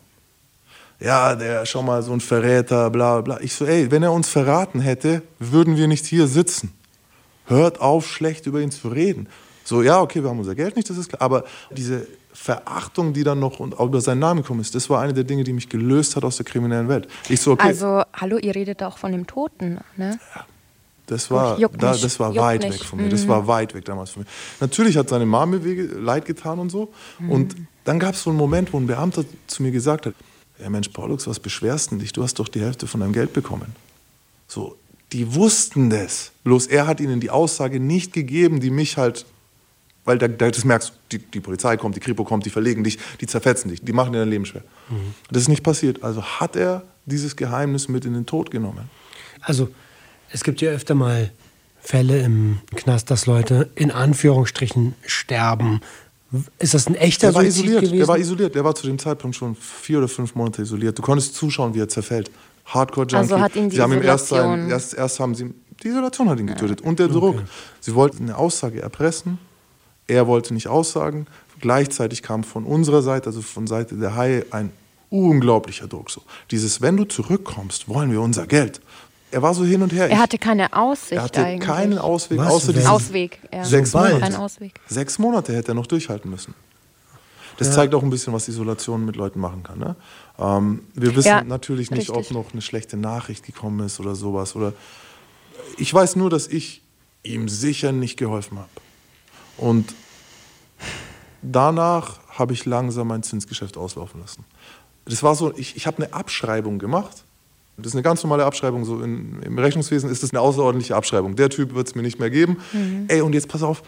[1.00, 3.40] Ja, der ist schon mal so ein Verräter, bla bla.
[3.40, 6.74] Ich so, ey, wenn er uns verraten hätte, würden wir nicht hier sitzen.
[7.46, 9.30] Hört auf, schlecht über ihn zu reden.
[9.64, 11.22] So, ja, okay, wir haben unser Geld nicht, das ist klar.
[11.22, 15.24] Aber diese Verachtung, die dann noch über seinen Namen gekommen ist, das war eine der
[15.24, 17.08] Dinge, die mich gelöst hat aus der kriminellen Welt.
[17.30, 17.68] Ich so, okay.
[17.68, 20.20] Also, hallo, ihr redet auch von dem Toten, ne?
[20.36, 20.46] Ja.
[21.10, 22.74] Das war, da, das war weit nicht.
[22.74, 23.06] weg von mir.
[23.06, 23.10] Mhm.
[23.10, 24.30] Das war weit weg damals von mir.
[24.60, 26.94] Natürlich hat seine Mama mir leid getan und so.
[27.18, 27.32] Mhm.
[27.32, 30.14] Und dann gab es so einen Moment, wo ein Beamter zu mir gesagt hat:
[30.62, 32.14] Ja, Mensch, Paulux, was beschwerst du dich?
[32.14, 33.76] Du hast doch die Hälfte von deinem Geld bekommen.
[34.48, 34.78] So,
[35.12, 36.32] die wussten das.
[36.44, 39.26] Bloß er hat ihnen die Aussage nicht gegeben, die mich halt
[40.06, 42.98] weil da, das merkst du, die, die, Polizei kommt, die Kripo kommt, die verlegen dich,
[43.22, 44.64] die zerfetzen dich, die machen dir dein Leben schwer.
[44.90, 45.14] Mhm.
[45.30, 46.04] Das ist nicht passiert.
[46.04, 48.90] Also hat er dieses Geheimnis mit in den Tod genommen.
[49.42, 49.70] Also
[50.32, 51.32] es gibt ja öfter mal
[51.82, 55.82] Fälle im Knast, dass Leute in Anführungsstrichen sterben.
[56.60, 57.82] Ist das ein echter der war isoliert.
[57.82, 57.98] Gewesen?
[57.98, 58.56] Der war isoliert.
[58.56, 60.98] Der war zu dem Zeitpunkt schon vier oder fünf Monate isoliert.
[60.98, 62.30] Du konntest zuschauen, wie er zerfällt.
[62.66, 63.16] Hardcore-Junkie.
[63.16, 66.30] Also hat ihn die sie haben ihm erst, sein, erst, erst haben sie die Isolation
[66.30, 66.88] hat ihn getötet ja.
[66.88, 67.36] und der Druck.
[67.36, 67.46] Okay.
[67.80, 69.40] Sie wollten eine Aussage erpressen
[70.10, 71.28] er wollte nicht aussagen.
[71.62, 74.72] Gleichzeitig kam von unserer Seite, also von Seite der Haie, ein
[75.10, 76.10] unglaublicher Druck.
[76.10, 76.22] So.
[76.52, 78.82] Dieses, wenn du zurückkommst, wollen wir unser Geld.
[79.32, 80.10] Er war so hin und her.
[80.10, 81.12] Er hatte keine Aussicht.
[81.14, 81.68] Er hatte eigentlich.
[81.68, 83.40] keinen Ausweg, Was, außer diesen Ausweg.
[83.54, 83.64] Ja.
[83.64, 84.40] Sechs, Monate.
[84.40, 84.80] Ausweg.
[84.88, 86.56] sechs Monate hätte er noch durchhalten müssen.
[87.58, 87.74] Das ja.
[87.74, 89.80] zeigt auch ein bisschen, was Isolation mit Leuten machen kann.
[89.80, 89.96] Ne?
[90.40, 92.16] Ähm, wir wissen ja, natürlich nicht, richtig.
[92.16, 94.56] ob noch eine schlechte Nachricht gekommen ist oder sowas.
[94.56, 94.74] Oder
[95.78, 96.82] ich weiß nur, dass ich
[97.22, 98.70] ihm sicher nicht geholfen habe.
[99.58, 99.94] Und
[101.42, 104.46] danach habe ich langsam mein Zinsgeschäft auslaufen lassen.
[105.06, 107.26] Das war so, ich, ich habe eine Abschreibung gemacht.
[107.82, 108.86] Das ist eine ganz normale Abschreibung.
[108.86, 111.36] So in, Im Rechnungswesen ist das eine außerordentliche Abschreibung.
[111.36, 112.58] Der Typ wird es mir nicht mehr geben.
[112.74, 113.06] Mhm.
[113.08, 113.84] Ey, und jetzt pass auf,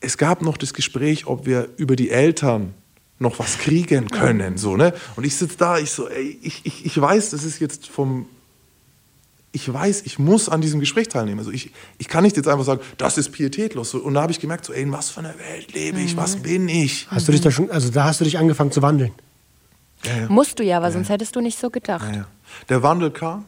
[0.00, 2.74] es gab noch das Gespräch, ob wir über die Eltern
[3.18, 4.58] noch was kriegen können.
[4.58, 4.92] So, ne?
[5.16, 8.26] Und ich sitze da, ich so, ey, ich, ich, ich weiß, das ist jetzt vom
[9.56, 11.38] ich weiß, ich muss an diesem Gespräch teilnehmen.
[11.38, 13.94] Also ich, ich kann nicht jetzt einfach sagen, das ist pietätlos.
[13.94, 16.36] Und da habe ich gemerkt, so, ey, in was für einer Welt lebe ich, was
[16.36, 16.42] mhm.
[16.42, 17.06] bin ich?
[17.10, 19.12] Hast du dich da schon, also da hast du dich angefangen zu wandeln?
[20.04, 20.28] Ja, ja.
[20.28, 22.06] Musst du ja, weil ja, sonst hättest du nicht so gedacht.
[22.68, 23.44] Der Wandel kam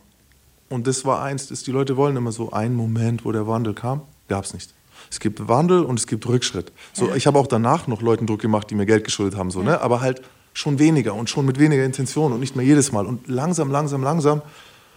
[0.68, 3.74] und das war eins, das, die Leute wollen immer so einen Moment, wo der Wandel
[3.74, 4.74] kam, gab es nicht.
[5.10, 6.72] Es gibt Wandel und es gibt Rückschritt.
[6.92, 9.62] So, Ich habe auch danach noch Leuten Druck gemacht, die mir Geld geschuldet haben, so,
[9.62, 9.80] ne?
[9.80, 13.06] aber halt schon weniger und schon mit weniger Intention und nicht mehr jedes Mal.
[13.06, 14.42] Und langsam, langsam, langsam,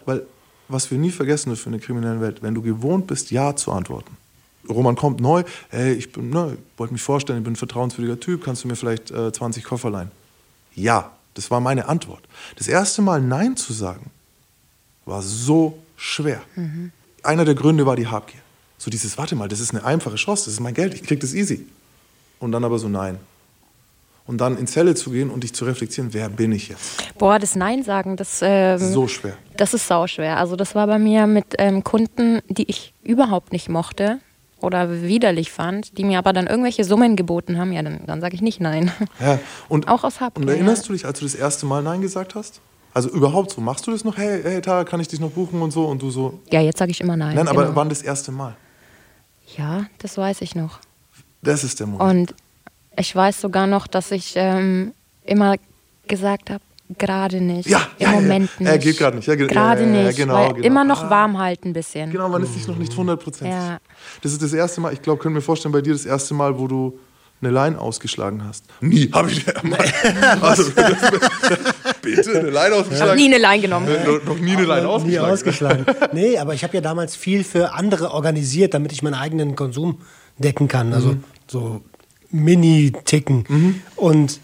[0.06, 0.26] weil
[0.68, 3.72] was wir nie vergessen dürfen in der kriminellen Welt, wenn du gewohnt bist, Ja zu
[3.72, 4.18] antworten.
[4.70, 8.64] Roman kommt neu, hey, ich ne, wollte mich vorstellen, ich bin ein vertrauenswürdiger Typ, kannst
[8.64, 10.12] du mir vielleicht äh, 20 Koffer leihen?
[10.76, 12.22] Ja, das war meine Antwort.
[12.58, 14.12] Das erste Mal Nein zu sagen,
[15.06, 16.42] war so schwer.
[16.56, 16.92] Mhm.
[17.24, 18.42] Einer der Gründe war die Habgier.
[18.78, 21.20] So dieses, warte mal, das ist eine einfache Chance, das ist mein Geld, ich krieg
[21.20, 21.68] das easy.
[22.40, 23.20] Und dann aber so Nein
[24.32, 27.18] und dann in Zelle zu gehen und dich zu reflektieren, wer bin ich jetzt?
[27.18, 29.38] Boah, das Nein sagen, das ähm, so schwer.
[29.58, 30.38] Das ist sau schwer.
[30.38, 34.20] Also das war bei mir mit ähm, Kunden, die ich überhaupt nicht mochte
[34.64, 38.36] oder widerlich fand, die mir aber dann irgendwelche Summen geboten haben, ja, dann, dann sage
[38.36, 38.92] ich nicht Nein.
[39.20, 39.40] Ja,
[39.70, 40.44] und, auch aus Habgier.
[40.44, 42.62] Und erinnerst du dich, als du das erste Mal Nein gesagt hast?
[42.94, 44.18] Also überhaupt so, machst du das noch?
[44.18, 45.86] Hey, hey, Tara, kann ich dich noch buchen und so?
[45.86, 46.40] Und du so?
[46.52, 47.36] Ja, jetzt sage ich immer Nein.
[47.36, 47.76] Nein, aber genau.
[47.76, 48.56] wann das erste Mal?
[49.58, 50.80] Ja, das weiß ich noch.
[51.42, 52.32] Das ist der Moment.
[52.32, 52.36] Und
[52.98, 54.94] ich weiß sogar noch, dass ich ähm,
[55.24, 55.56] immer
[56.08, 56.64] gesagt habe,
[56.98, 57.70] gerade nicht.
[57.70, 58.64] Ja, im ja, Moment ja.
[58.64, 58.72] nicht.
[58.72, 59.28] Er geht gerade nicht.
[59.28, 60.18] Ja, gerade ja, nicht.
[60.18, 60.66] Genau, genau.
[60.66, 61.10] Immer noch ah.
[61.10, 62.12] warm halten ein bisschen.
[62.12, 63.48] Genau, man ist sich noch nicht 100%.
[63.48, 63.78] Ja.
[64.22, 66.58] Das ist das erste Mal, ich glaube, können wir vorstellen, bei dir das erste Mal,
[66.58, 67.00] wo du
[67.42, 68.66] eine Line ausgeschlagen hast.
[68.82, 69.46] Nie habe ich
[70.42, 70.64] also,
[72.02, 73.16] bitte eine Line ausgeschlagen.
[73.16, 73.88] Nie eine Line genommen.
[74.06, 75.08] Noch, noch nie eine Line ausgeschlagen.
[75.08, 75.86] Nie ausgeschlagen.
[76.14, 80.00] nee, aber ich habe ja damals viel für andere organisiert, damit ich meinen eigenen Konsum
[80.38, 80.94] decken kann.
[80.94, 81.24] Also mhm.
[81.48, 81.82] so
[82.30, 83.46] Mini-Ticken.
[83.48, 83.82] Mhm.
[83.96, 84.40] Und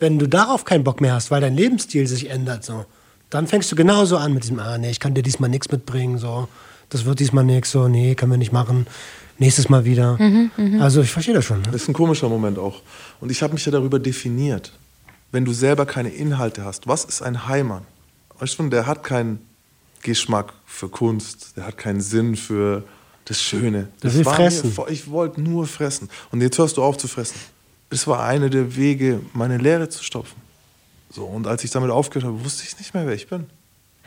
[0.00, 2.84] wenn du darauf keinen Bock mehr hast, weil dein Lebensstil sich ändert, so,
[3.28, 6.18] dann fängst du genauso an mit diesem, ah, nee, ich kann dir diesmal nichts mitbringen,
[6.18, 6.48] so,
[6.88, 8.86] das wird diesmal nichts, so, nee, können wir nicht machen.
[9.38, 10.18] Nächstes Mal wieder.
[10.18, 10.84] Mhm, mh.
[10.84, 11.62] Also ich verstehe das schon.
[11.62, 11.68] Ne?
[11.72, 12.82] Das ist ein komischer Moment auch.
[13.20, 14.72] Und ich habe mich ja darüber definiert.
[15.32, 17.82] Wenn du selber keine Inhalte hast, was ist ein Heimann?
[18.38, 19.38] Weißt du, der hat keinen
[20.02, 22.84] Geschmack für Kunst, der hat keinen Sinn für
[23.24, 23.88] das Schöne.
[24.00, 24.74] Das will fressen.
[24.76, 26.10] Mir, ich wollte nur fressen.
[26.32, 27.36] Und jetzt hörst du auf zu fressen.
[27.90, 30.40] Es war einer der Wege, meine Lehre zu stopfen.
[31.10, 33.46] So, und als ich damit aufgehört habe, wusste ich nicht mehr, wer ich bin.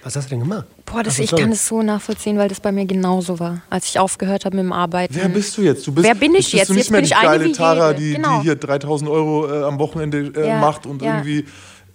[0.03, 0.65] Was hast du denn gemacht?
[0.85, 3.99] Boah, das, ich kann es so nachvollziehen, weil das bei mir genauso war, als ich
[3.99, 5.15] aufgehört habe mit dem Arbeiten.
[5.15, 5.87] Wer bist du jetzt?
[5.87, 6.67] Du bist, Wer bin ich jetzt?
[6.67, 8.39] Bist du nicht jetzt mehr die geile Tara, die, genau.
[8.39, 11.17] die, hier 3000 Euro äh, am Wochenende äh, ja, macht und ja.
[11.17, 11.45] irgendwie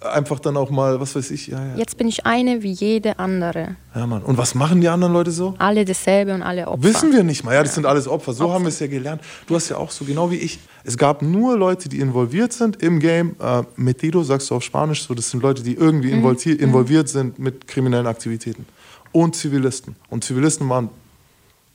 [0.01, 1.75] einfach dann auch mal, was weiß ich, ja, ja.
[1.75, 3.75] Jetzt bin ich eine wie jede andere.
[3.93, 4.21] Ja, Mann.
[4.23, 5.55] Und was machen die anderen Leute so?
[5.57, 6.83] Alle dasselbe und alle Opfer.
[6.83, 7.53] Wissen wir nicht mal.
[7.53, 8.33] Ja, das sind alles Opfer.
[8.33, 9.21] So haben wir es ja gelernt.
[9.47, 10.59] Du hast ja auch so genau wie ich.
[10.83, 13.35] Es gab nur Leute, die involviert sind im Game.
[13.39, 15.13] Äh, metido sagst du auf Spanisch so.
[15.13, 18.65] Das sind Leute, die irgendwie involviert, involviert sind mit kriminellen Aktivitäten.
[19.11, 19.95] Und Zivilisten.
[20.09, 20.89] Und Zivilisten waren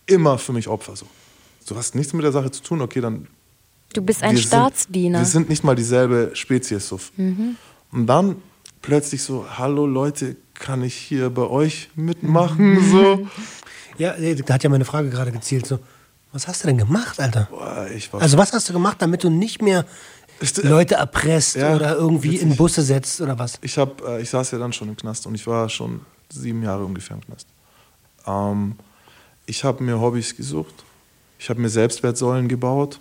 [0.07, 1.07] immer für mich Opfer so.
[1.69, 2.81] Du hast nichts mit der Sache zu tun.
[2.81, 3.27] Okay, dann
[3.93, 5.19] Du bist ein wir Staatsdiener.
[5.19, 6.89] Sind, wir sind nicht mal dieselbe Spezies.
[6.89, 6.99] So.
[7.95, 8.37] Und dann
[8.83, 12.79] plötzlich so, hallo Leute, kann ich hier bei euch mitmachen?
[12.91, 13.29] So.
[13.97, 15.67] Ja, da hat ja meine Frage gerade gezielt.
[15.67, 15.79] So,
[16.33, 17.47] was hast du denn gemacht, Alter?
[17.49, 19.87] Boah, ich war Also was hast du gemacht, damit du nicht mehr
[20.41, 22.59] Ist, äh, Leute erpresst ja, oder irgendwie in witzig.
[22.59, 23.61] Busse setzt oder was?
[23.63, 26.65] ich, hab, äh, ich saß ja dann schon im Knast und ich war schon sieben
[26.65, 27.47] Jahre ungefähr im Knast.
[28.27, 28.75] Ähm,
[29.47, 30.75] ich habe mir Hobbys gesucht.
[31.39, 32.99] Ich habe mir Selbstwertsäulen gebaut.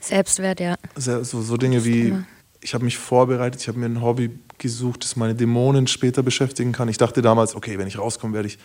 [0.00, 0.74] Selbstwert, ja.
[0.96, 2.14] So, so Dinge wie,
[2.62, 6.72] ich habe mich vorbereitet, ich habe mir ein Hobby gesucht, das meine Dämonen später beschäftigen
[6.72, 6.88] kann.
[6.88, 8.58] Ich dachte damals, okay, wenn ich rauskomme, werde ich.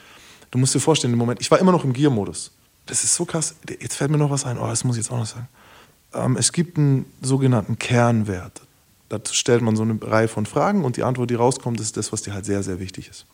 [0.52, 2.52] Du musst dir vorstellen, im Moment, ich war immer noch im Gier-Modus.
[2.86, 3.56] Das ist so krass.
[3.68, 4.58] Jetzt fällt mir noch was ein.
[4.58, 5.48] Oh, das muss ich jetzt auch noch sagen.
[6.14, 8.62] Ähm, es gibt einen sogenannten Kernwert.
[9.10, 12.14] Dazu stellt man so eine Reihe von Fragen und die Antwort, die rauskommt, ist das,
[12.14, 13.26] was dir halt sehr, sehr wichtig ist.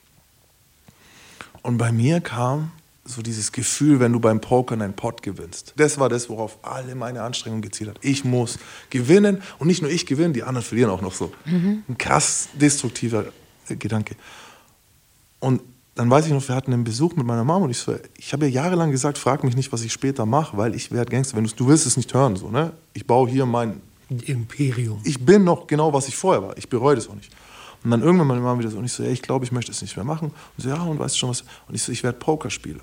[1.62, 2.72] Und bei mir kam
[3.06, 5.74] so dieses Gefühl, wenn du beim Poker einen Pot gewinnst.
[5.76, 7.98] Das war das, worauf alle meine Anstrengungen gezielt hat.
[8.02, 8.58] Ich muss
[8.90, 11.32] gewinnen und nicht nur ich gewinnen, die anderen verlieren auch noch so.
[11.46, 13.26] Ein krass destruktiver
[13.68, 14.16] äh, Gedanke.
[15.40, 15.62] Und
[15.96, 18.34] dann weiß ich noch, wir hatten einen Besuch mit meiner Mama und ich so, ich
[18.34, 21.38] habe ja jahrelang gesagt, frag mich nicht, was ich später mache, weil ich werde Gangster.
[21.38, 22.72] Wenn du, du willst es nicht hören, so, ne?
[22.94, 25.02] Ich baue hier mein, Imperium.
[25.04, 26.58] ich bin noch genau, was ich vorher war.
[26.58, 27.32] Ich bereue das auch nicht.
[27.84, 29.72] Und dann irgendwann meine Mama wieder so, und ich so, ey, ich glaube, ich möchte
[29.72, 30.30] es nicht mehr machen.
[30.30, 31.44] Und so, ja, und weißt du schon was?
[31.68, 32.82] Und ich so, ich werde Pokerspieler.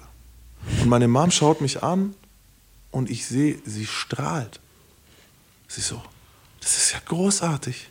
[0.81, 2.15] Und meine Mom schaut mich an
[2.91, 4.61] und ich sehe, sie strahlt.
[5.69, 6.01] Sie so,
[6.61, 7.89] das ist ja großartig.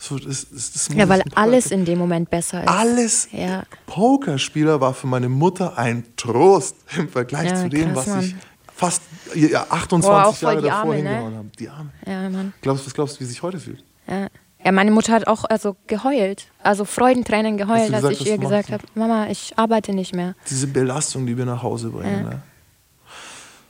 [0.00, 2.68] So, das, das, das Ja, weil ich- alles in dem Moment besser ist.
[2.68, 3.64] alles Ja.
[3.86, 8.32] Pokerspieler war für meine Mutter ein Trost im Vergleich Ja, zu dem, krass, was ich
[8.32, 8.42] Mann.
[8.76, 9.02] fast
[9.34, 10.96] ja, 28 Boah, Jahre davor Arme, ne?
[11.08, 11.48] hingehauen habe.
[11.58, 11.90] Die Arme.
[12.06, 12.54] Ja, Mann.
[12.60, 13.82] Glaubst, was glaubst du, wie sie sich heute fühlt?
[14.06, 14.28] Ja.
[14.68, 16.48] Ja, meine Mutter hat auch also geheult.
[16.62, 20.34] Also Freudentränen geheult, als ich ihr gesagt habe, Mama, ich arbeite nicht mehr.
[20.50, 22.24] Diese Belastung, die wir nach Hause bringen.
[22.24, 22.30] Ja.
[22.30, 22.42] Ne?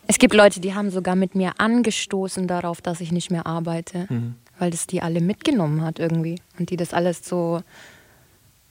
[0.08, 4.06] Es gibt Leute, die haben sogar mit mir angestoßen darauf, dass ich nicht mehr arbeite,
[4.08, 4.34] Mhm.
[4.58, 6.40] weil das die alle mitgenommen hat irgendwie.
[6.58, 7.62] Und die das alles so,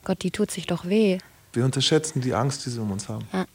[0.03, 1.19] Gott, die tut sich doch weh.
[1.53, 3.25] Wir unterschätzen die Angst, die sie um uns haben.
[3.31, 3.45] Ja.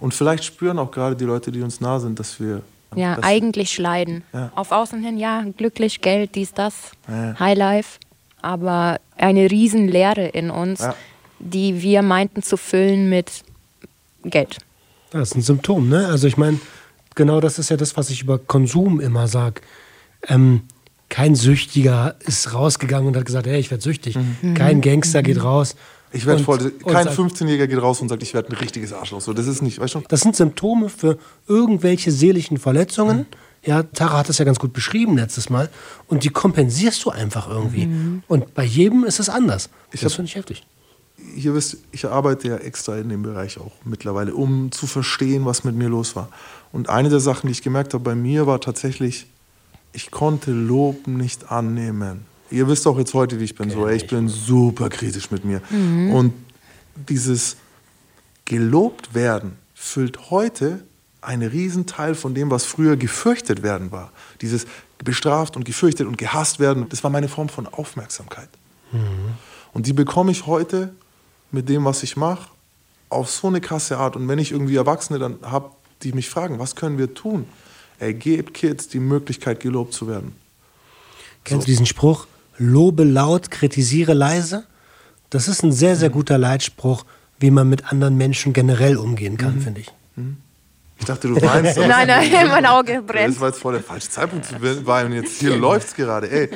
[0.00, 2.62] Und vielleicht spüren auch gerade die Leute, die uns nah sind, dass wir.
[2.96, 4.22] Ja, dass, eigentlich leiden.
[4.32, 4.50] Ja.
[4.54, 7.38] Auf Außen hin, ja, glücklich, Geld, dies, das, Ja.
[7.38, 7.98] Highlife.
[8.42, 10.94] Aber eine riesen Leere in uns, Ja.
[11.38, 13.42] die wir meinten zu füllen mit
[14.24, 14.58] Geld.
[15.10, 16.06] Das ist ein Symptom, ne?
[16.08, 16.58] Also ich meine,
[17.14, 19.60] genau das ist ja das, was ich über Konsum immer sage.
[20.28, 20.62] Ähm,
[21.08, 24.18] kein Süchtiger ist rausgegangen und hat gesagt, hey, ich werde süchtig.
[24.54, 25.76] Kein Gangster geht raus.
[26.14, 26.70] Ich werde voll.
[26.86, 29.20] Kein sagt, 15-Jähriger geht raus und sagt, ich werde ein richtiges Arschloch.
[29.20, 30.02] So, das ist nicht, weißt du?
[30.08, 33.18] Das sind Symptome für irgendwelche seelischen Verletzungen.
[33.18, 33.26] Mhm.
[33.64, 35.70] Ja, Tara hat das ja ganz gut beschrieben letztes Mal.
[36.06, 37.88] Und die kompensierst du einfach irgendwie.
[38.28, 39.70] Und bei jedem ist es anders.
[39.90, 40.64] Ich das finde ich heftig.
[41.34, 45.64] Hier wisst, ich arbeite ja extra in dem Bereich auch mittlerweile, um zu verstehen, was
[45.64, 46.28] mit mir los war.
[46.72, 49.26] Und eine der Sachen, die ich gemerkt habe bei mir, war tatsächlich,
[49.92, 52.26] ich konnte Lob nicht annehmen.
[52.54, 53.68] Ihr wisst auch jetzt heute, wie ich bin.
[53.68, 55.60] So, ey, ich bin super kritisch mit mir.
[56.14, 56.32] Und
[56.94, 57.56] dieses
[58.44, 60.84] gelobt werden füllt heute
[61.20, 64.12] einen Riesenteil von dem, was früher gefürchtet werden war.
[64.40, 64.66] Dieses
[64.98, 68.48] bestraft und gefürchtet und gehasst werden, das war meine Form von Aufmerksamkeit.
[69.72, 70.94] Und die bekomme ich heute
[71.50, 72.48] mit dem, was ich mache,
[73.08, 74.14] auf so eine krasse Art.
[74.14, 75.70] Und wenn ich irgendwie Erwachsene dann habe,
[76.02, 77.46] die mich fragen, was können wir tun?
[77.98, 80.36] Ey, gebt Kids die Möglichkeit, gelobt zu werden.
[81.42, 82.26] Kennst du diesen Spruch?
[82.58, 84.64] Lobe laut, kritisiere leise.
[85.30, 85.98] Das ist ein sehr, Mhm.
[85.98, 87.04] sehr guter Leitspruch,
[87.40, 89.38] wie man mit anderen Menschen generell umgehen Mhm.
[89.38, 89.92] kann, finde ich.
[90.96, 91.76] Ich dachte, du weinst.
[91.78, 93.40] Nein, nein, mein Auge Das brennt.
[93.40, 95.12] war jetzt voll der falsche Zeitpunkt zu weinen.
[95.12, 96.30] Jetzt hier läuft's gerade.
[96.30, 96.50] Ey,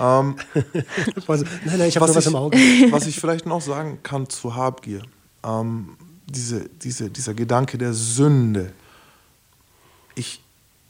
[0.00, 0.34] ähm,
[1.28, 2.58] Also, nein, nein, ich habe nur was ich, im Auge.
[2.90, 5.02] was ich vielleicht noch sagen kann zu Habgier,
[5.46, 5.90] ähm,
[6.26, 8.72] diese, diese, dieser Gedanke der Sünde.
[10.16, 10.42] Ich,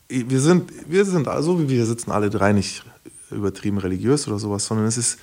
[0.08, 2.84] wir, sind, wir sind, also wie wir sitzen, alle drei nicht
[3.30, 5.18] übertrieben religiös oder sowas, sondern es ist,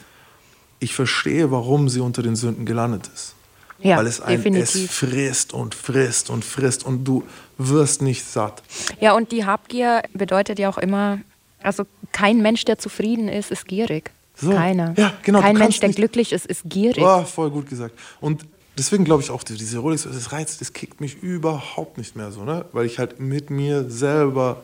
[0.80, 3.36] ich verstehe, warum sie unter den Sünden gelandet ist.
[3.80, 7.24] Ja, Weil es, ein, es frisst und frisst und frisst und du
[7.58, 8.62] wirst nicht satt.
[9.00, 11.20] Ja, und die Habgier bedeutet ja auch immer,
[11.64, 14.12] also kein Mensch, der zufrieden ist, ist gierig.
[14.36, 14.52] So.
[14.52, 14.94] Keiner.
[14.98, 17.04] Ja, genau, Kein Mensch, der glücklich ist, ist gierig.
[17.04, 17.96] Oh, voll gut gesagt.
[18.20, 18.46] Und
[18.78, 22.32] deswegen glaube ich auch, die- diese Rolex, das reizt, das kickt mich überhaupt nicht mehr
[22.32, 22.66] so, ne?
[22.74, 24.62] Weil ich halt mit mir selber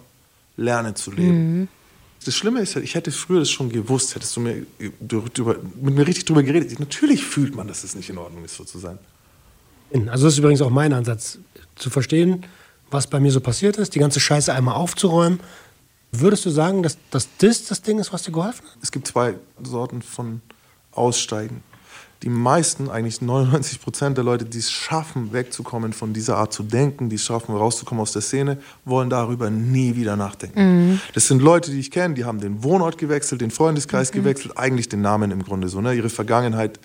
[0.58, 1.70] lerne zu leben.
[2.26, 4.66] Das Schlimme ist ja, ich hätte früher das schon gewusst, hättest du mir
[5.00, 6.80] drüber, mit mir richtig drüber geredet.
[6.80, 9.00] Natürlich fühlt man, dass es nicht in Ordnung ist, so zu sein.
[10.08, 11.40] Also das ist übrigens auch mein Ansatz,
[11.76, 12.46] zu verstehen,
[12.92, 15.40] was bei mir so passiert ist, die ganze Scheiße einmal aufzuräumen.
[16.12, 18.78] Würdest du sagen, dass, dass das das Ding ist, was dir geholfen hat?
[18.82, 20.42] Es gibt zwei Sorten von
[20.92, 21.64] Aussteigen.
[22.24, 26.64] Die meisten, eigentlich 99 Prozent der Leute, die es schaffen, wegzukommen von dieser Art zu
[26.64, 30.60] denken, die es schaffen, rauszukommen aus der Szene, wollen darüber nie wieder nachdenken.
[30.60, 31.02] Mhm.
[31.14, 34.20] Das sind Leute, die ich kenne, die haben den Wohnort gewechselt, den Freundeskreis mhm.
[34.20, 35.94] gewechselt, eigentlich den Namen im Grunde so, ne?
[35.94, 36.80] ihre Vergangenheit.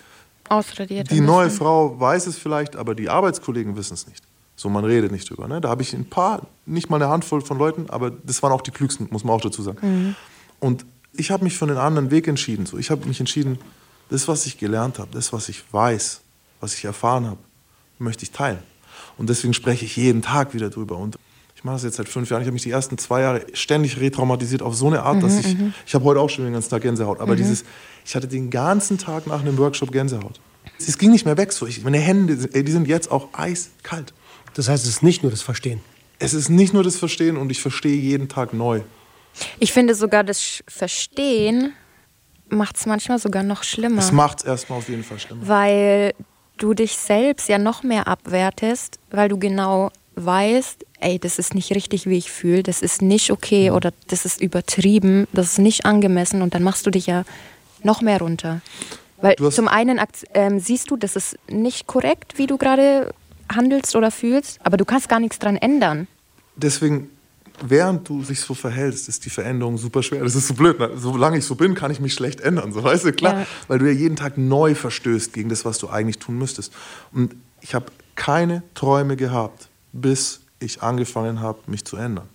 [0.49, 1.09] Ausradiert.
[1.09, 4.23] Die neue Frau weiß es vielleicht, aber die Arbeitskollegen wissen es nicht.
[4.55, 5.47] So, man redet nicht drüber.
[5.47, 5.61] Ne?
[5.61, 8.61] Da habe ich ein paar, nicht mal eine Handvoll von Leuten, aber das waren auch
[8.61, 9.79] die klügsten, muss man auch dazu sagen.
[9.81, 10.15] Mhm.
[10.59, 10.85] Und
[11.15, 12.65] ich habe mich für einen anderen Weg entschieden.
[12.65, 13.57] So, ich habe mich entschieden,
[14.09, 16.21] das, was ich gelernt habe, das, was ich weiß,
[16.59, 17.39] was ich erfahren habe,
[17.99, 18.59] möchte ich teilen.
[19.17, 20.97] Und deswegen spreche ich jeden Tag wieder drüber.
[20.97, 21.17] Und
[21.55, 22.41] ich mache das jetzt seit fünf Jahren.
[22.41, 25.39] Ich habe mich die ersten zwei Jahre ständig retraumatisiert auf so eine Art, mhm, dass
[25.39, 25.73] ich, mhm.
[25.85, 27.37] ich habe heute auch schon den ganzen Tag Gänsehaut, aber mhm.
[27.37, 27.63] dieses,
[28.05, 30.39] ich hatte den ganzen Tag nach einem Workshop Gänsehaut.
[30.79, 31.65] Es ging nicht mehr weg so.
[31.65, 34.13] Ich, meine Hände, die sind jetzt auch eiskalt.
[34.53, 35.81] Das heißt, es ist nicht nur das Verstehen.
[36.19, 38.81] Es ist nicht nur das Verstehen und ich verstehe jeden Tag neu.
[39.59, 41.73] Ich finde sogar das Verstehen
[42.53, 43.99] macht es manchmal sogar noch schlimmer.
[43.99, 45.47] Es macht es erstmal auf jeden Fall schlimmer.
[45.47, 46.13] Weil
[46.57, 51.71] du dich selbst ja noch mehr abwertest, weil du genau weißt, ey, das ist nicht
[51.71, 53.75] richtig, wie ich fühle, das ist nicht okay mhm.
[53.75, 57.23] oder das ist übertrieben, das ist nicht angemessen und dann machst du dich ja
[57.83, 58.61] noch mehr runter.
[59.21, 60.01] Weil zum einen
[60.33, 63.13] ähm, siehst du, das ist nicht korrekt, wie du gerade
[63.53, 66.07] handelst oder fühlst, aber du kannst gar nichts dran ändern.
[66.55, 67.09] Deswegen,
[67.69, 70.23] während du dich so verhältst, ist die Veränderung super schwer.
[70.23, 70.79] Das ist so blöd.
[70.79, 70.91] Ne?
[70.95, 72.73] Solange ich so bin, kann ich mich schlecht ändern.
[72.73, 73.39] So, weißt du, klar.
[73.39, 73.47] Ja.
[73.67, 76.73] Weil du ja jeden Tag neu verstößt gegen das, was du eigentlich tun müsstest.
[77.11, 77.85] Und ich habe
[78.15, 82.27] keine Träume gehabt, bis ich angefangen habe, mich zu ändern.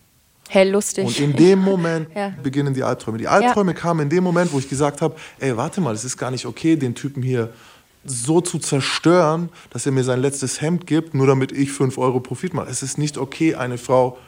[0.48, 1.04] Hell lustig.
[1.06, 2.32] Und in dem Moment ja.
[2.42, 3.18] beginnen die Albträume.
[3.18, 3.78] Die Albträume ja.
[3.78, 6.46] kamen in dem Moment, wo ich gesagt habe, ey, warte mal, es ist gar nicht
[6.46, 7.52] okay, den Typen hier
[8.04, 12.20] so zu zerstören, dass er mir sein letztes Hemd gibt, nur damit ich 5 Euro
[12.20, 12.70] Profit mache.
[12.70, 14.18] Es ist nicht okay, eine Frau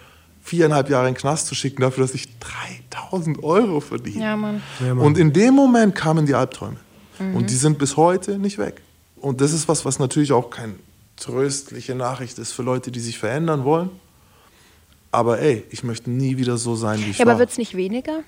[0.51, 4.25] viereinhalb Jahre in den Knast zu schicken, dafür, dass ich 3000 Euro verdiene.
[4.25, 4.63] Ja, Mann.
[4.81, 5.07] Ja, Mann.
[5.07, 6.77] Und in dem Moment kamen die Albträume.
[7.21, 7.37] Mhm.
[7.37, 8.83] Und die sind bis heute nicht weg.
[9.17, 10.75] Und das ist was, was natürlich auch keine
[11.17, 13.91] tröstliche Nachricht ist für Leute, die sich verändern wollen.
[15.13, 17.33] Aber ey, ich möchte nie wieder so sein, wie ich ja, war.
[17.33, 18.21] Aber wird es nicht weniger?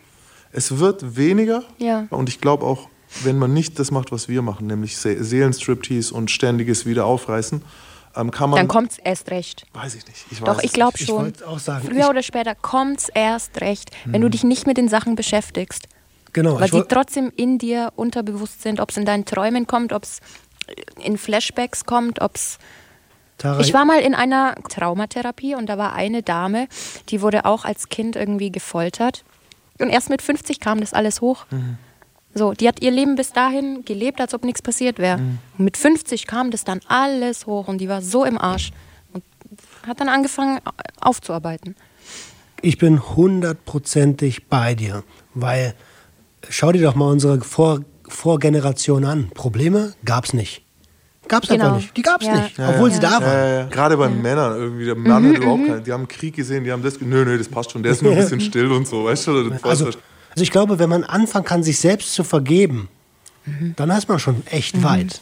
[0.53, 1.65] Es wird weniger.
[1.79, 2.07] Ja.
[2.11, 2.89] Und ich glaube auch,
[3.25, 7.63] wenn man nicht das macht, was wir machen, nämlich Seelenstriptease und ständiges Wiederaufreißen,
[8.17, 8.59] ähm, kann man.
[8.59, 9.67] Dann kommt es erst recht.
[9.73, 10.27] Weiß ich nicht.
[10.31, 11.33] Ich Doch, ich glaube schon.
[11.35, 14.33] Ich auch sagen, Früher oder später kommt es erst recht, wenn du hm.
[14.33, 15.89] dich nicht mit den Sachen beschäftigst.
[16.33, 16.59] Genau.
[16.61, 20.21] Weil sie trotzdem in dir unterbewusst sind, ob es in deinen Träumen kommt, ob es
[21.03, 22.59] in Flashbacks kommt, ob es.
[23.59, 26.69] Ich war mal in einer Traumatherapie und da war eine Dame,
[27.09, 29.25] die wurde auch als Kind irgendwie gefoltert.
[29.81, 31.47] Und erst mit 50 kam das alles hoch.
[31.51, 31.77] Mhm.
[32.35, 35.19] So, die hat ihr Leben bis dahin gelebt, als ob nichts passiert wäre.
[35.19, 35.39] Mhm.
[35.59, 38.73] Und mit 50 kam das dann alles hoch und die war so im Arsch
[39.13, 39.23] und
[39.87, 40.61] hat dann angefangen
[41.01, 41.77] aufzuarbeiten.
[42.63, 45.03] Ich bin hundertprozentig bei dir,
[45.35, 45.75] weil
[46.49, 49.31] schau dir doch mal unsere Vor Vorgeneration an.
[49.31, 50.63] Probleme gab es nicht.
[51.29, 51.65] Gab es genau.
[51.65, 51.97] einfach nicht.
[51.97, 52.43] Die gab es ja.
[52.43, 53.71] nicht, obwohl ja, sie da waren.
[53.71, 54.85] Gerade bei Männern irgendwie.
[54.85, 55.85] Der Mann mhm, hat überhaupt keinen.
[55.85, 57.01] Die haben Krieg gesehen, die haben das.
[57.01, 57.83] Nö, nö, das passt schon.
[57.83, 59.05] Der ist nur ein bisschen still und so.
[59.05, 59.53] Weißt du?
[59.63, 59.91] also,
[60.33, 62.89] also ich glaube, wenn man anfangen kann, sich selbst zu vergeben,
[63.45, 63.75] mhm.
[63.77, 64.85] dann ist man schon echt mhm.
[64.85, 65.21] weit.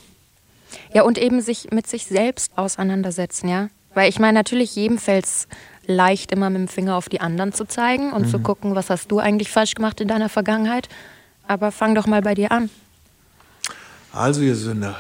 [0.93, 3.69] Ja, und eben sich mit sich selbst auseinandersetzen, ja.
[3.95, 5.49] Weil ich meine, natürlich jedem fällt es
[5.85, 8.31] leicht, immer mit dem Finger auf die anderen zu zeigen und mhm.
[8.31, 10.89] zu gucken, was hast du eigentlich falsch gemacht in deiner Vergangenheit.
[11.49, 12.71] Aber fang doch mal bei dir an.
[14.13, 14.97] Also, ihr Sünder.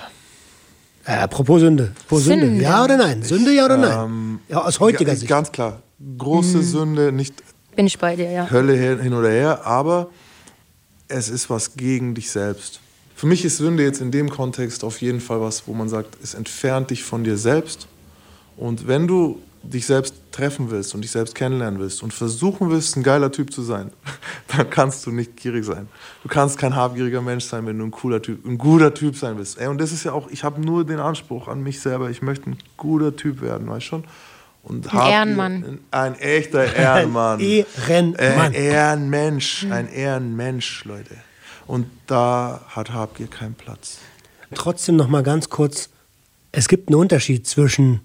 [1.05, 1.93] Äh, apropos Sünde.
[2.05, 2.47] Apropos Sünde.
[2.47, 2.63] Sünde.
[2.63, 3.23] Ja oder nein?
[3.23, 4.07] Sünde, ja oder nein?
[4.07, 5.29] Ähm, ja, aus heutiger Sicht.
[5.29, 5.83] Ganz klar.
[6.19, 6.63] Große mhm.
[6.63, 7.35] Sünde, nicht
[7.81, 8.51] bin ich bei dir, ja.
[8.51, 10.11] Hölle hin oder her, aber
[11.09, 12.79] es ist was gegen dich selbst.
[13.17, 16.19] Für mich ist Sünde jetzt in dem Kontext auf jeden Fall was, wo man sagt,
[16.23, 17.89] es entfernt dich von dir selbst.
[18.59, 22.99] Und wenn du dich selbst treffen willst und dich selbst kennenlernen willst und versuchen willst,
[22.99, 23.91] ein geiler Typ zu sein,
[24.49, 25.89] dann kannst du nicht gierig sein.
[26.23, 29.39] Du kannst kein habgieriger Mensch sein, wenn du ein cooler Typ, ein guter Typ sein
[29.39, 29.59] willst.
[29.59, 32.21] Ey, und das ist ja auch, ich habe nur den Anspruch an mich selber, ich
[32.21, 34.05] möchte ein guter Typ werden, weißt du schon?
[34.63, 35.79] Und ein Ehrenmann.
[35.91, 37.41] Ein echter Ehrenmann.
[37.41, 38.19] Ein Ehrenmann.
[38.19, 39.67] Ein Ehrenmensch.
[39.71, 41.17] Ein Ehrenmensch, Leute.
[41.67, 43.99] Und da hat Habgier keinen Platz.
[44.55, 45.89] Trotzdem noch mal ganz kurz.
[46.53, 48.01] Es gibt einen Unterschied zwischen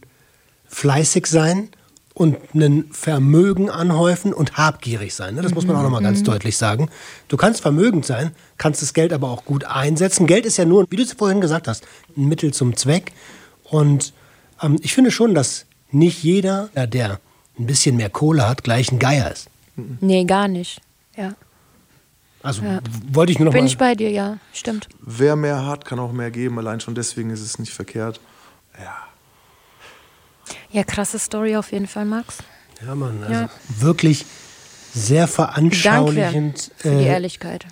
[0.67, 1.69] fleißig sein
[2.13, 5.35] und ein Vermögen anhäufen und habgierig sein.
[5.35, 5.41] Ne?
[5.41, 6.25] Das muss man auch noch mal ganz mhm.
[6.25, 6.89] deutlich sagen.
[7.27, 10.25] Du kannst vermögend sein, kannst das Geld aber auch gut einsetzen.
[10.25, 11.85] Geld ist ja nur, wie du es vorhin gesagt hast,
[12.15, 13.11] ein Mittel zum Zweck.
[13.63, 14.13] Und
[14.61, 17.19] ähm, ich finde schon, dass nicht jeder, der
[17.57, 19.47] ein bisschen mehr Kohle hat, gleich ein Geier ist.
[19.75, 20.81] Nee, gar nicht.
[21.15, 21.33] Ja.
[22.43, 22.61] Also
[23.11, 23.67] wollte ich nur noch Bin mal.
[23.67, 24.37] ich bei dir, ja.
[24.53, 24.87] Stimmt.
[24.99, 26.59] Wer mehr hat, kann auch mehr geben.
[26.59, 28.19] Allein schon deswegen ist es nicht verkehrt.
[28.77, 28.95] Ja.
[30.71, 32.37] Ja, krasse Story auf jeden Fall, Max.
[32.85, 33.49] ja, Mann, also Ja.
[33.79, 34.25] wirklich
[34.93, 37.65] sehr Danke veranschaulichend für die äh, Ehrlichkeit.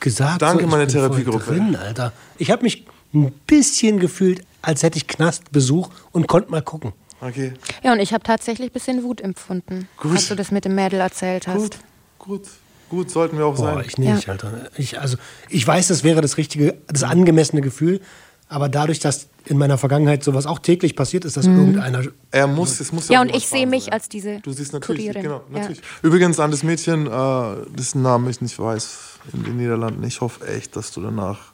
[0.00, 0.42] gesagt.
[0.42, 1.44] Danke, ich meine Therapiegruppe.
[1.44, 2.12] Drin, Alter.
[2.38, 6.92] Ich habe mich ein bisschen gefühlt, als hätte ich Knastbesuch und konnte mal gucken.
[7.20, 7.52] Okay.
[7.82, 10.12] Ja, und ich habe tatsächlich ein bisschen Wut empfunden, Gut.
[10.12, 11.56] als du das mit dem Mädel erzählt hast.
[11.56, 11.76] Gut,
[12.18, 12.42] gut,
[12.90, 13.84] gut, sollten wir auch Boah, sein.
[13.86, 14.70] ich nicht, Alter.
[14.76, 15.16] Ich, also,
[15.48, 18.00] ich weiß, das wäre das richtige, das angemessene Gefühl,
[18.48, 22.02] aber dadurch, dass in meiner Vergangenheit sowas auch täglich passiert ist, dass irgendeiner.
[22.30, 23.92] Er muss, es muss Ja, und irgendwas ich sehe mich sein.
[23.94, 25.22] als diese Du siehst natürlich, Kurierin.
[25.22, 25.58] genau, Ja.
[25.60, 25.80] natürlich.
[26.02, 30.02] Übrigens an das Mädchen, äh, dessen Namen ich nicht weiß, in den Niederlanden.
[30.04, 31.52] Ich hoffe echt, dass du danach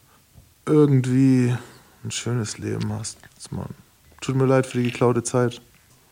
[0.67, 1.55] irgendwie
[2.05, 3.19] ein schönes Leben hast.
[3.51, 3.67] Mann.
[4.25, 5.61] Tut mir leid für die geklaute Zeit.